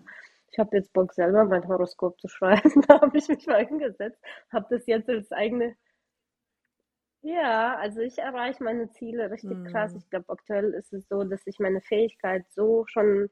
Ich 0.53 0.59
habe 0.59 0.77
jetzt 0.77 0.93
Bock, 0.93 1.13
selber 1.15 1.45
mein 1.45 1.67
Horoskop 1.67 2.21
zu 2.21 2.29
schreiben. 2.29 2.63
Da 2.89 3.01
habe 3.01 3.17
ich 3.19 3.29
mich 3.29 3.47
mal 3.47 3.65
hingesetzt, 3.67 4.19
habe 4.53 4.67
das 4.71 4.87
jetzt 4.87 5.09
als 5.09 5.33
eigene. 5.33 5.77
Ja, 7.25 7.77
also 7.77 8.01
ich 8.01 8.19
erreiche 8.19 8.63
meine 8.65 8.91
Ziele 8.91 9.31
richtig 9.31 9.63
krass. 9.65 9.95
Hm. 9.95 9.97
Ich 9.97 10.09
glaube, 10.11 10.29
aktuell 10.29 10.73
ist 10.75 10.93
es 10.93 11.07
so, 11.09 11.23
dass 11.25 11.47
ich 11.47 11.59
meine 11.61 11.81
Fähigkeit 11.81 12.45
so 12.51 12.85
schon 12.89 13.31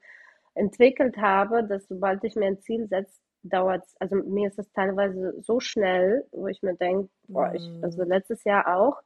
entwickelt 0.54 1.16
habe, 1.18 1.64
dass 1.64 1.88
sobald 1.88 2.22
ich 2.24 2.36
mir 2.36 2.46
ein 2.46 2.60
Ziel 2.60 2.88
setze, 2.88 3.20
dauert 3.42 3.84
es, 3.86 3.96
also 4.00 4.16
mir 4.16 4.48
ist 4.48 4.58
es 4.58 4.70
teilweise 4.72 5.34
so 5.42 5.60
schnell, 5.60 6.26
wo 6.32 6.46
ich 6.48 6.62
mir 6.62 6.74
denke, 6.76 7.08
boah, 7.28 7.52
ich, 7.54 7.70
also 7.80 8.02
Hm. 8.02 8.04
letztes 8.04 8.44
Jahr 8.44 8.76
auch, 8.76 9.02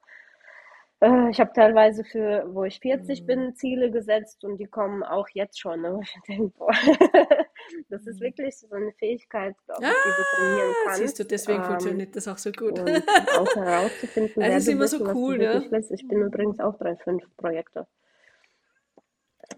äh, 1.01 1.31
ich 1.31 1.41
habe 1.41 1.53
teilweise 1.53 2.05
für, 2.05 2.45
wo 2.55 2.65
ich 2.65 2.81
40 2.81 3.25
Hm. 3.25 3.27
bin, 3.27 3.55
Ziele 3.55 3.91
gesetzt 3.91 4.45
und 4.45 4.59
die 4.59 4.67
kommen 4.67 5.03
auch 5.03 5.29
jetzt 5.33 5.61
schon, 5.61 5.83
ne, 5.83 5.95
wo 5.95 6.01
ich 6.03 6.17
denke, 6.29 6.53
boah, 6.59 6.73
das 7.89 8.07
ist 8.07 8.21
Hm. 8.21 8.21
wirklich 8.21 8.59
so 8.59 8.69
eine 8.75 8.93
Fähigkeit, 8.93 9.55
glaube 9.67 9.87
Ah, 9.87 9.93
ich, 9.93 10.01
die 10.01 10.13
du 10.15 10.25
trainieren 10.25 10.77
siehst 10.87 11.19
du, 11.19 11.25
kannst. 11.25 11.25
deswegen 11.25 11.63
Ähm, 11.65 11.65
funktioniert 11.65 12.17
das 12.17 12.29
auch 12.29 12.39
so 12.39 12.51
gut. 12.53 12.81
und 12.81 13.05
auch 13.31 13.55
herauszufinden, 13.55 14.35
Also 14.43 14.59
wer 14.59 14.59
ist 14.59 14.69
du 14.69 14.73
immer 14.73 14.79
bist 14.79 15.01
so 15.01 15.03
cool, 15.15 15.39
ne? 15.39 15.65
willst. 15.71 15.91
Ich 15.93 16.07
bin 16.09 16.23
übrigens 16.23 16.61
auch 16.61 16.79
3-5 16.79 17.25
Projekte. 17.37 17.87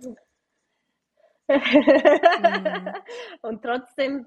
Hm. 0.01 0.15
Und 3.43 3.63
trotzdem 3.63 4.27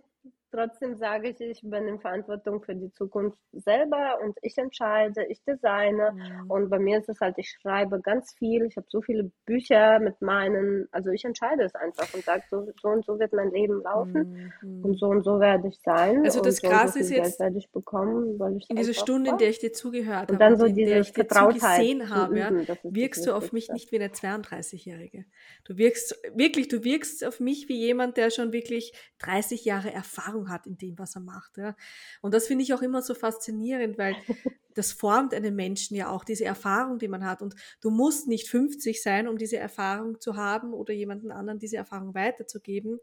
Trotzdem 0.52 0.96
sage 0.96 1.30
ich, 1.30 1.40
ich 1.42 1.64
übernehme 1.64 2.00
Verantwortung 2.00 2.64
für 2.64 2.74
die 2.74 2.92
Zukunft 2.92 3.38
selber 3.52 4.18
und 4.24 4.36
ich 4.42 4.58
entscheide, 4.58 5.26
ich 5.30 5.44
designe. 5.44 6.12
Mhm. 6.12 6.50
Und 6.50 6.70
bei 6.70 6.80
mir 6.80 6.98
ist 6.98 7.08
es 7.08 7.20
halt, 7.20 7.36
ich 7.38 7.52
schreibe 7.62 8.02
ganz 8.02 8.34
viel. 8.34 8.66
Ich 8.66 8.76
habe 8.76 8.88
so 8.90 9.02
viele 9.02 9.32
Bücher 9.46 10.00
mit 10.00 10.20
meinen, 10.22 10.88
also 10.92 11.12
ich 11.12 11.24
entscheide 11.24 11.64
es 11.64 11.76
einfach 11.76 12.12
und 12.16 12.24
sage, 12.24 12.44
so, 12.50 12.68
so 12.82 12.88
und 12.88 13.06
so 13.06 13.20
wird 13.20 13.32
mein 13.34 13.52
Leben 13.52 13.84
laufen 13.84 14.52
mhm. 14.62 14.86
und 14.86 15.00
so 15.00 15.08
und 15.08 15.24
so 15.24 15.40
werde 15.40 15.68
ich 15.68 15.80
sein. 15.84 16.26
Also 16.26 16.42
das 16.42 16.58
so 16.58 16.68
Krasse 16.68 16.94
so 16.94 17.00
ist 17.00 17.10
jetzt, 17.12 17.40
werde 17.40 17.60
ich 17.60 17.70
bekommen, 17.72 18.40
weil 18.40 18.58
ich 18.58 18.68
in 18.72 18.78
dieser 18.78 18.94
Stunde, 18.94 19.30
in 19.30 19.38
der 19.38 19.50
ich 19.50 19.60
dir 19.60 19.72
zugehört 19.72 20.32
und 20.32 20.42
dann 20.42 20.54
habe, 20.54 20.62
so 20.62 20.66
in 20.66 20.76
der 20.76 21.02
ich 21.02 21.14
dir 21.14 21.28
zugesehen 21.28 22.10
habe, 22.10 22.40
ja, 22.40 22.52
wirkst 22.84 23.28
du 23.28 23.36
auf 23.36 23.52
mich 23.52 23.70
nicht 23.70 23.92
wie 23.92 23.98
eine 23.98 24.08
32-Jährige. 24.08 25.26
Du 25.64 25.78
wirkst 25.78 26.20
wirklich, 26.34 26.70
du 26.70 26.84
wirkst 26.84 27.24
auf 27.24 27.40
mich 27.40 27.70
wie 27.70 27.78
jemand, 27.78 28.18
der 28.18 28.32
schon 28.32 28.52
wirklich 28.52 28.94
30 29.20 29.64
Jahre 29.66 29.94
Erfahrung 29.94 30.39
Erfahrung 30.40 30.50
hat 30.50 30.68
in 30.68 30.78
dem, 30.78 30.98
was 30.98 31.16
er 31.16 31.22
macht. 31.22 31.58
Ja. 31.58 31.76
Und 32.22 32.34
das 32.34 32.48
finde 32.48 32.64
ich 32.64 32.74
auch 32.74 32.82
immer 32.82 33.02
so 33.02 33.14
faszinierend, 33.14 33.98
weil 33.98 34.16
das 34.76 34.92
formt 34.92 35.34
einen 35.34 35.56
Menschen 35.56 35.96
ja 35.96 36.10
auch, 36.10 36.24
diese 36.24 36.46
Erfahrung, 36.46 37.00
die 37.00 37.08
man 37.08 37.26
hat. 37.26 37.42
Und 37.42 37.56
du 37.82 37.90
musst 37.90 38.28
nicht 38.28 38.48
50 38.48 39.02
sein, 39.02 39.28
um 39.28 39.38
diese 39.38 39.58
Erfahrung 39.58 40.20
zu 40.20 40.36
haben 40.36 40.74
oder 40.74 40.94
jemanden 40.94 41.32
anderen 41.32 41.60
diese 41.60 41.78
Erfahrung 41.78 42.14
weiterzugeben, 42.14 43.00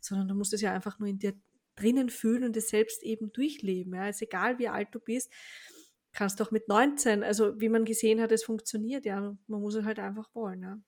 sondern 0.00 0.28
du 0.28 0.34
musst 0.34 0.52
es 0.52 0.60
ja 0.60 0.72
einfach 0.72 0.98
nur 0.98 1.08
in 1.08 1.18
dir 1.18 1.34
drinnen 1.76 2.10
fühlen 2.10 2.44
und 2.44 2.56
es 2.56 2.68
selbst 2.68 3.02
eben 3.02 3.32
durchleben. 3.32 3.94
Ja. 3.94 4.08
ist 4.08 4.22
egal, 4.22 4.58
wie 4.58 4.68
alt 4.68 4.88
du 4.92 5.00
bist 5.00 5.30
kannst 6.18 6.40
doch 6.40 6.50
mit 6.50 6.66
19, 6.66 7.22
also 7.22 7.60
wie 7.60 7.68
man 7.68 7.84
gesehen 7.84 8.20
hat, 8.20 8.32
es 8.32 8.42
funktioniert, 8.42 9.04
ja, 9.06 9.36
man 9.46 9.60
muss 9.60 9.76
es 9.76 9.84
halt 9.84 10.00
einfach 10.00 10.28
wollen. 10.34 10.62
Ja. 10.62 10.80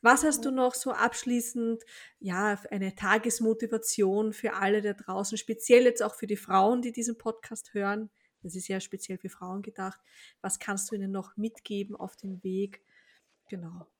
Was 0.00 0.24
hast 0.24 0.46
du 0.46 0.50
noch 0.50 0.74
so 0.74 0.92
abschließend, 0.92 1.82
ja, 2.20 2.58
eine 2.70 2.94
Tagesmotivation 2.94 4.32
für 4.32 4.54
alle 4.54 4.80
da 4.80 4.94
draußen, 4.94 5.36
speziell 5.36 5.84
jetzt 5.84 6.02
auch 6.02 6.14
für 6.14 6.26
die 6.26 6.38
Frauen, 6.38 6.80
die 6.80 6.90
diesen 6.90 7.18
Podcast 7.18 7.74
hören? 7.74 8.08
Das 8.42 8.56
ist 8.56 8.66
ja 8.66 8.80
speziell 8.80 9.18
für 9.18 9.28
Frauen 9.28 9.60
gedacht. 9.60 10.00
Was 10.40 10.58
kannst 10.58 10.90
du 10.90 10.94
ihnen 10.94 11.12
noch 11.12 11.36
mitgeben 11.36 11.94
auf 11.94 12.16
den 12.16 12.42
Weg? 12.42 12.82
Genau. 13.50 13.91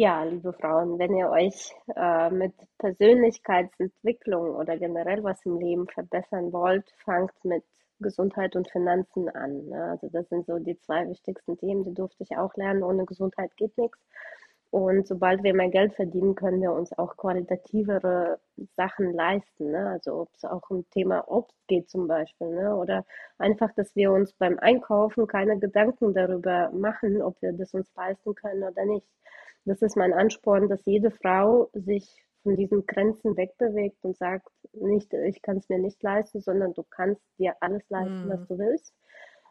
Ja, 0.00 0.22
liebe 0.22 0.52
Frauen, 0.52 0.96
wenn 1.00 1.16
ihr 1.16 1.28
euch 1.28 1.74
äh, 1.96 2.30
mit 2.30 2.52
Persönlichkeitsentwicklung 2.78 4.54
oder 4.54 4.78
generell 4.78 5.24
was 5.24 5.44
im 5.44 5.58
Leben 5.58 5.88
verbessern 5.88 6.52
wollt, 6.52 6.88
fangt 7.04 7.32
mit 7.42 7.64
Gesundheit 7.98 8.54
und 8.54 8.70
Finanzen 8.70 9.28
an. 9.28 9.66
Ne? 9.66 9.82
Also 9.90 10.08
das 10.08 10.28
sind 10.28 10.46
so 10.46 10.60
die 10.60 10.78
zwei 10.78 11.08
wichtigsten 11.08 11.58
Themen, 11.58 11.82
die 11.82 11.94
durfte 11.94 12.22
ich 12.22 12.36
auch 12.36 12.54
lernen. 12.54 12.84
Ohne 12.84 13.06
Gesundheit 13.06 13.56
geht 13.56 13.76
nichts. 13.76 13.98
Und 14.70 15.04
sobald 15.08 15.42
wir 15.42 15.52
mehr 15.52 15.68
Geld 15.68 15.94
verdienen, 15.94 16.36
können 16.36 16.62
wir 16.62 16.72
uns 16.72 16.96
auch 16.96 17.16
qualitativere 17.16 18.38
Sachen 18.76 19.12
leisten. 19.12 19.72
Ne? 19.72 19.88
Also 19.88 20.20
ob 20.20 20.28
es 20.36 20.44
auch 20.44 20.70
um 20.70 20.88
Thema 20.90 21.26
Obst 21.26 21.58
geht 21.66 21.90
zum 21.90 22.06
Beispiel. 22.06 22.50
Ne? 22.50 22.76
Oder 22.76 23.04
einfach, 23.38 23.72
dass 23.74 23.96
wir 23.96 24.12
uns 24.12 24.32
beim 24.32 24.60
Einkaufen 24.60 25.26
keine 25.26 25.58
Gedanken 25.58 26.14
darüber 26.14 26.70
machen, 26.70 27.20
ob 27.20 27.42
wir 27.42 27.52
das 27.52 27.74
uns 27.74 27.92
leisten 27.96 28.36
können 28.36 28.62
oder 28.62 28.84
nicht 28.84 29.08
das 29.68 29.82
ist 29.82 29.96
mein 29.96 30.12
Ansporn, 30.12 30.68
dass 30.68 30.84
jede 30.84 31.10
Frau 31.10 31.70
sich 31.72 32.24
von 32.42 32.56
diesen 32.56 32.86
Grenzen 32.86 33.36
wegbewegt 33.36 33.98
und 34.02 34.16
sagt, 34.16 34.48
nicht, 34.72 35.12
ich 35.12 35.42
kann 35.42 35.58
es 35.58 35.68
mir 35.68 35.78
nicht 35.78 36.02
leisten, 36.02 36.40
sondern 36.40 36.72
du 36.74 36.84
kannst 36.84 37.22
dir 37.38 37.54
alles 37.60 37.82
leisten, 37.88 38.26
mm. 38.26 38.30
was 38.30 38.48
du 38.48 38.58
willst. 38.58 38.94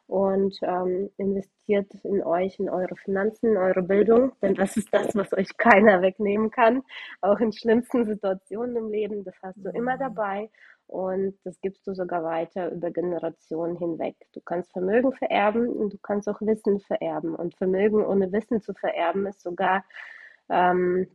Und 0.08 0.58
ähm, 0.62 1.10
investiert 1.18 1.94
in 2.04 2.24
euch, 2.24 2.60
in 2.60 2.70
eure 2.70 2.96
Finanzen, 2.96 3.52
in 3.52 3.58
eure 3.58 3.84
Bildung, 3.84 4.32
denn 4.42 4.56
das 4.56 4.78
ist 4.78 4.88
das, 4.94 5.14
was 5.16 5.34
euch 5.34 5.58
keiner 5.58 6.02
wegnehmen 6.02 6.50
kann. 6.50 6.82
Auch 7.20 7.40
in 7.42 7.52
schlimmsten 7.52 8.06
Situationen 8.06 8.78
im 8.78 8.90
Leben, 8.90 9.26
das 9.26 9.36
hast 9.42 9.58
du 9.58 9.70
mm. 9.70 9.76
immer 9.76 9.98
dabei 9.98 10.50
und 10.88 11.38
das 11.44 11.60
gibst 11.62 11.86
du 11.86 11.94
sogar 11.94 12.24
weiter 12.24 12.72
über 12.72 12.92
Generationen 12.92 13.78
hinweg. 13.78 14.16
Du 14.34 14.42
kannst 14.42 14.72
Vermögen 14.72 15.14
vererben 15.14 15.68
und 15.68 15.94
du 15.94 15.98
kannst 16.02 16.30
auch 16.30 16.42
Wissen 16.42 16.80
vererben. 16.80 17.36
Und 17.36 17.56
Vermögen 17.56 18.06
ohne 18.06 18.32
Wissen 18.32 18.62
zu 18.62 18.74
vererben 18.74 19.28
ist 19.28 19.42
sogar 19.42 19.84
ähm, 20.50 21.08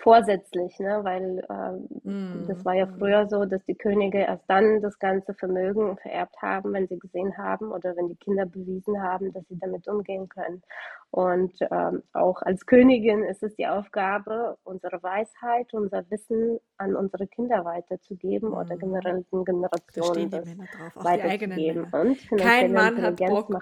vorsätzlich, 0.00 0.78
ne? 0.78 1.00
weil 1.02 1.44
ähm, 1.50 1.88
mm. 2.04 2.46
das 2.48 2.64
war 2.64 2.74
ja 2.74 2.86
früher 2.86 3.28
so, 3.28 3.44
dass 3.44 3.64
die 3.64 3.74
Könige 3.74 4.18
erst 4.18 4.44
dann 4.48 4.80
das 4.80 4.98
ganze 4.98 5.34
Vermögen 5.34 5.96
vererbt 5.98 6.36
haben, 6.40 6.72
wenn 6.72 6.88
sie 6.88 6.98
gesehen 6.98 7.36
haben 7.36 7.72
oder 7.72 7.96
wenn 7.96 8.08
die 8.08 8.16
Kinder 8.16 8.46
bewiesen 8.46 9.02
haben, 9.02 9.32
dass 9.32 9.46
sie 9.48 9.58
damit 9.58 9.88
umgehen 9.88 10.28
können. 10.28 10.62
Und 11.10 11.52
ähm, 11.70 12.02
auch 12.12 12.42
als 12.42 12.64
Königin 12.64 13.22
ist 13.24 13.42
es 13.42 13.54
die 13.56 13.66
Aufgabe, 13.66 14.56
unsere 14.64 15.02
Weisheit, 15.02 15.72
unser 15.72 16.08
Wissen 16.10 16.58
an 16.78 16.96
unsere 16.96 17.26
Kinder 17.26 17.64
weiterzugeben 17.64 18.50
mm. 18.50 18.54
oder 18.54 18.76
generell 18.76 19.24
den 19.32 19.44
Generationen 19.44 20.30
das 20.30 20.44
drauf, 20.44 21.04
weiterzugeben. 21.04 21.84
Und 21.92 22.40
Kein 22.40 22.72
Mann 22.72 23.00
hat 23.02 23.16
Bock 23.16 23.54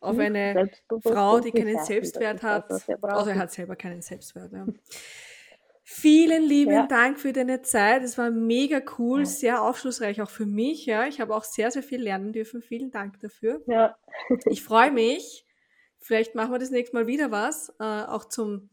auf 0.00 0.18
eine 0.18 0.70
Frau, 1.02 1.40
die 1.40 1.50
keinen 1.50 1.78
Selbstwert 1.78 2.42
hat, 2.42 2.70
außer 2.70 3.30
er 3.30 3.38
hat 3.38 3.50
selber 3.50 3.76
keinen 3.76 4.02
Selbstwert. 4.02 4.52
Ja. 4.52 4.66
Vielen 5.94 6.42
lieben 6.42 6.72
ja. 6.72 6.86
Dank 6.86 7.20
für 7.20 7.34
deine 7.34 7.60
Zeit. 7.60 8.02
Es 8.02 8.16
war 8.16 8.30
mega 8.30 8.80
cool, 8.98 9.20
ja. 9.20 9.26
sehr 9.26 9.62
aufschlussreich 9.62 10.22
auch 10.22 10.30
für 10.30 10.46
mich. 10.46 10.86
Ja, 10.86 11.06
ich 11.06 11.20
habe 11.20 11.34
auch 11.34 11.44
sehr, 11.44 11.70
sehr 11.70 11.82
viel 11.82 12.00
lernen 12.00 12.32
dürfen. 12.32 12.62
Vielen 12.62 12.90
Dank 12.90 13.20
dafür. 13.20 13.62
Ja. 13.66 13.96
ich 14.46 14.62
freue 14.62 14.90
mich. 14.90 15.44
Vielleicht 16.00 16.34
machen 16.34 16.50
wir 16.50 16.58
das 16.58 16.70
nächste 16.70 16.96
Mal 16.96 17.06
wieder 17.06 17.30
was, 17.30 17.74
äh, 17.78 17.84
auch 17.84 18.24
zum 18.24 18.70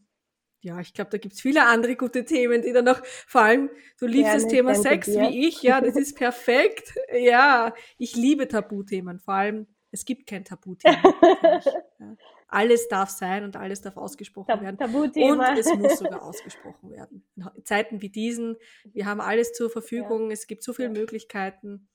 ja, 0.62 0.78
ich 0.78 0.92
glaube, 0.92 1.10
da 1.10 1.16
gibt's 1.16 1.40
viele 1.40 1.64
andere 1.64 1.96
gute 1.96 2.24
Themen, 2.24 2.60
die 2.60 2.72
dann 2.72 2.84
noch, 2.84 3.02
vor 3.26 3.40
allem, 3.42 3.70
du 3.98 4.06
liebst 4.06 4.24
Gerne, 4.24 4.42
das 4.42 4.50
Thema 4.50 4.74
Sex 4.74 5.06
dir. 5.06 5.22
wie 5.22 5.48
ich, 5.48 5.62
ja, 5.62 5.80
das 5.80 5.96
ist 5.96 6.16
perfekt. 6.16 6.94
Ja, 7.12 7.74
ich 7.98 8.14
liebe 8.14 8.46
Tabuthemen, 8.46 9.20
vor 9.20 9.34
allem, 9.34 9.66
es 9.90 10.04
gibt 10.04 10.26
kein 10.26 10.44
Tabuthema. 10.44 11.02
ja 11.98 12.16
alles 12.50 12.88
darf 12.88 13.10
sein 13.10 13.44
und 13.44 13.56
alles 13.56 13.80
darf 13.80 13.96
ausgesprochen 13.96 14.48
Tab 14.48 14.62
werden. 14.62 14.76
Tabuthema. 14.76 15.50
Und 15.50 15.58
es 15.58 15.72
muss 15.74 15.98
sogar 15.98 16.22
ausgesprochen 16.26 16.90
werden. 16.90 17.24
In 17.36 17.64
Zeiten 17.64 18.02
wie 18.02 18.10
diesen, 18.10 18.56
wir 18.84 19.06
haben 19.06 19.20
alles 19.20 19.52
zur 19.52 19.70
Verfügung, 19.70 20.28
ja. 20.28 20.32
es 20.32 20.46
gibt 20.46 20.62
so 20.62 20.72
viele 20.72 20.88
ja. 20.88 21.00
Möglichkeiten. 21.00 21.88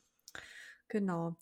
Genau. 0.87 1.35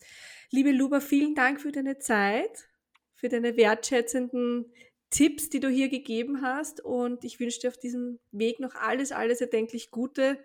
Liebe 0.49 0.71
Luba, 0.71 0.99
vielen 0.99 1.35
Dank 1.35 1.61
für 1.61 1.71
deine 1.71 1.99
Zeit, 1.99 2.69
für 3.15 3.29
deine 3.29 3.55
wertschätzenden 3.55 4.73
Tipps, 5.09 5.49
die 5.49 5.59
du 5.59 5.69
hier 5.69 5.89
gegeben 5.89 6.41
hast. 6.41 6.81
Und 6.81 7.23
ich 7.23 7.39
wünsche 7.39 7.59
dir 7.59 7.67
auf 7.67 7.77
diesem 7.77 8.19
Weg 8.31 8.59
noch 8.59 8.73
alles, 8.75 9.11
alles 9.11 9.41
erdenklich 9.41 9.91
Gute, 9.91 10.43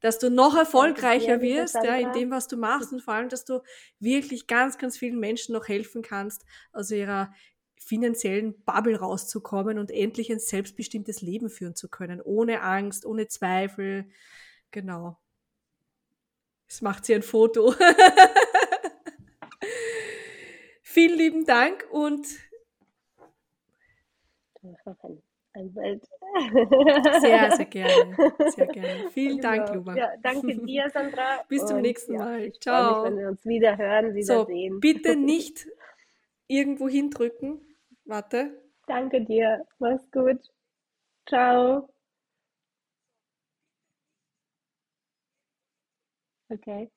dass 0.00 0.18
du 0.18 0.30
noch 0.30 0.56
erfolgreicher 0.56 1.40
wirst, 1.40 1.74
ja, 1.74 1.96
in 1.96 2.12
dem, 2.12 2.30
was 2.30 2.46
du 2.48 2.56
machst 2.56 2.92
und 2.92 3.02
vor 3.02 3.14
allem, 3.14 3.28
dass 3.28 3.44
du 3.44 3.60
wirklich 3.98 4.46
ganz, 4.46 4.78
ganz 4.78 4.96
vielen 4.96 5.18
Menschen 5.18 5.52
noch 5.54 5.68
helfen 5.68 6.02
kannst, 6.02 6.44
aus 6.72 6.90
ihrer 6.90 7.32
finanziellen 7.76 8.62
Bubble 8.64 8.98
rauszukommen 8.98 9.78
und 9.78 9.90
endlich 9.90 10.30
ein 10.30 10.38
selbstbestimmtes 10.38 11.22
Leben 11.22 11.48
führen 11.48 11.74
zu 11.74 11.88
können, 11.88 12.20
ohne 12.20 12.62
Angst, 12.62 13.06
ohne 13.06 13.28
Zweifel. 13.28 14.08
Genau. 14.70 15.18
Es 16.68 16.82
macht 16.82 17.06
sie 17.06 17.14
ein 17.14 17.22
Foto. 17.22 17.74
Vielen 20.82 21.18
lieben 21.18 21.46
Dank 21.46 21.86
und 21.90 22.26
ein 25.58 26.00
sehr, 27.20 27.52
sehr 27.56 27.64
gerne. 27.70 28.16
Sehr 28.50 28.66
gerne. 28.66 29.10
Vielen 29.10 29.40
Dank, 29.40 29.66
genau. 29.66 29.78
Luba. 29.78 29.96
Ja, 29.96 30.12
danke 30.22 30.56
dir, 30.66 30.88
Sandra. 30.90 31.42
Bis 31.48 31.64
zum 31.66 31.80
nächsten 31.80 32.16
Mal. 32.16 32.52
Ciao. 32.60 33.02
Mich, 33.02 33.10
wenn 33.10 33.18
wir 33.18 33.28
uns 33.28 33.44
wieder 33.44 33.76
hören, 33.76 34.14
wieder 34.14 34.38
so, 34.38 34.44
sehen. 34.46 34.80
Bitte 34.80 35.16
nicht 35.16 35.66
irgendwo 36.46 36.88
hindrücken. 36.88 37.60
Warte. 38.04 38.62
Danke 38.86 39.22
dir. 39.22 39.64
Mach's 39.78 40.10
gut. 40.10 40.40
Ciao. 41.26 41.88
Okay. 46.50 46.90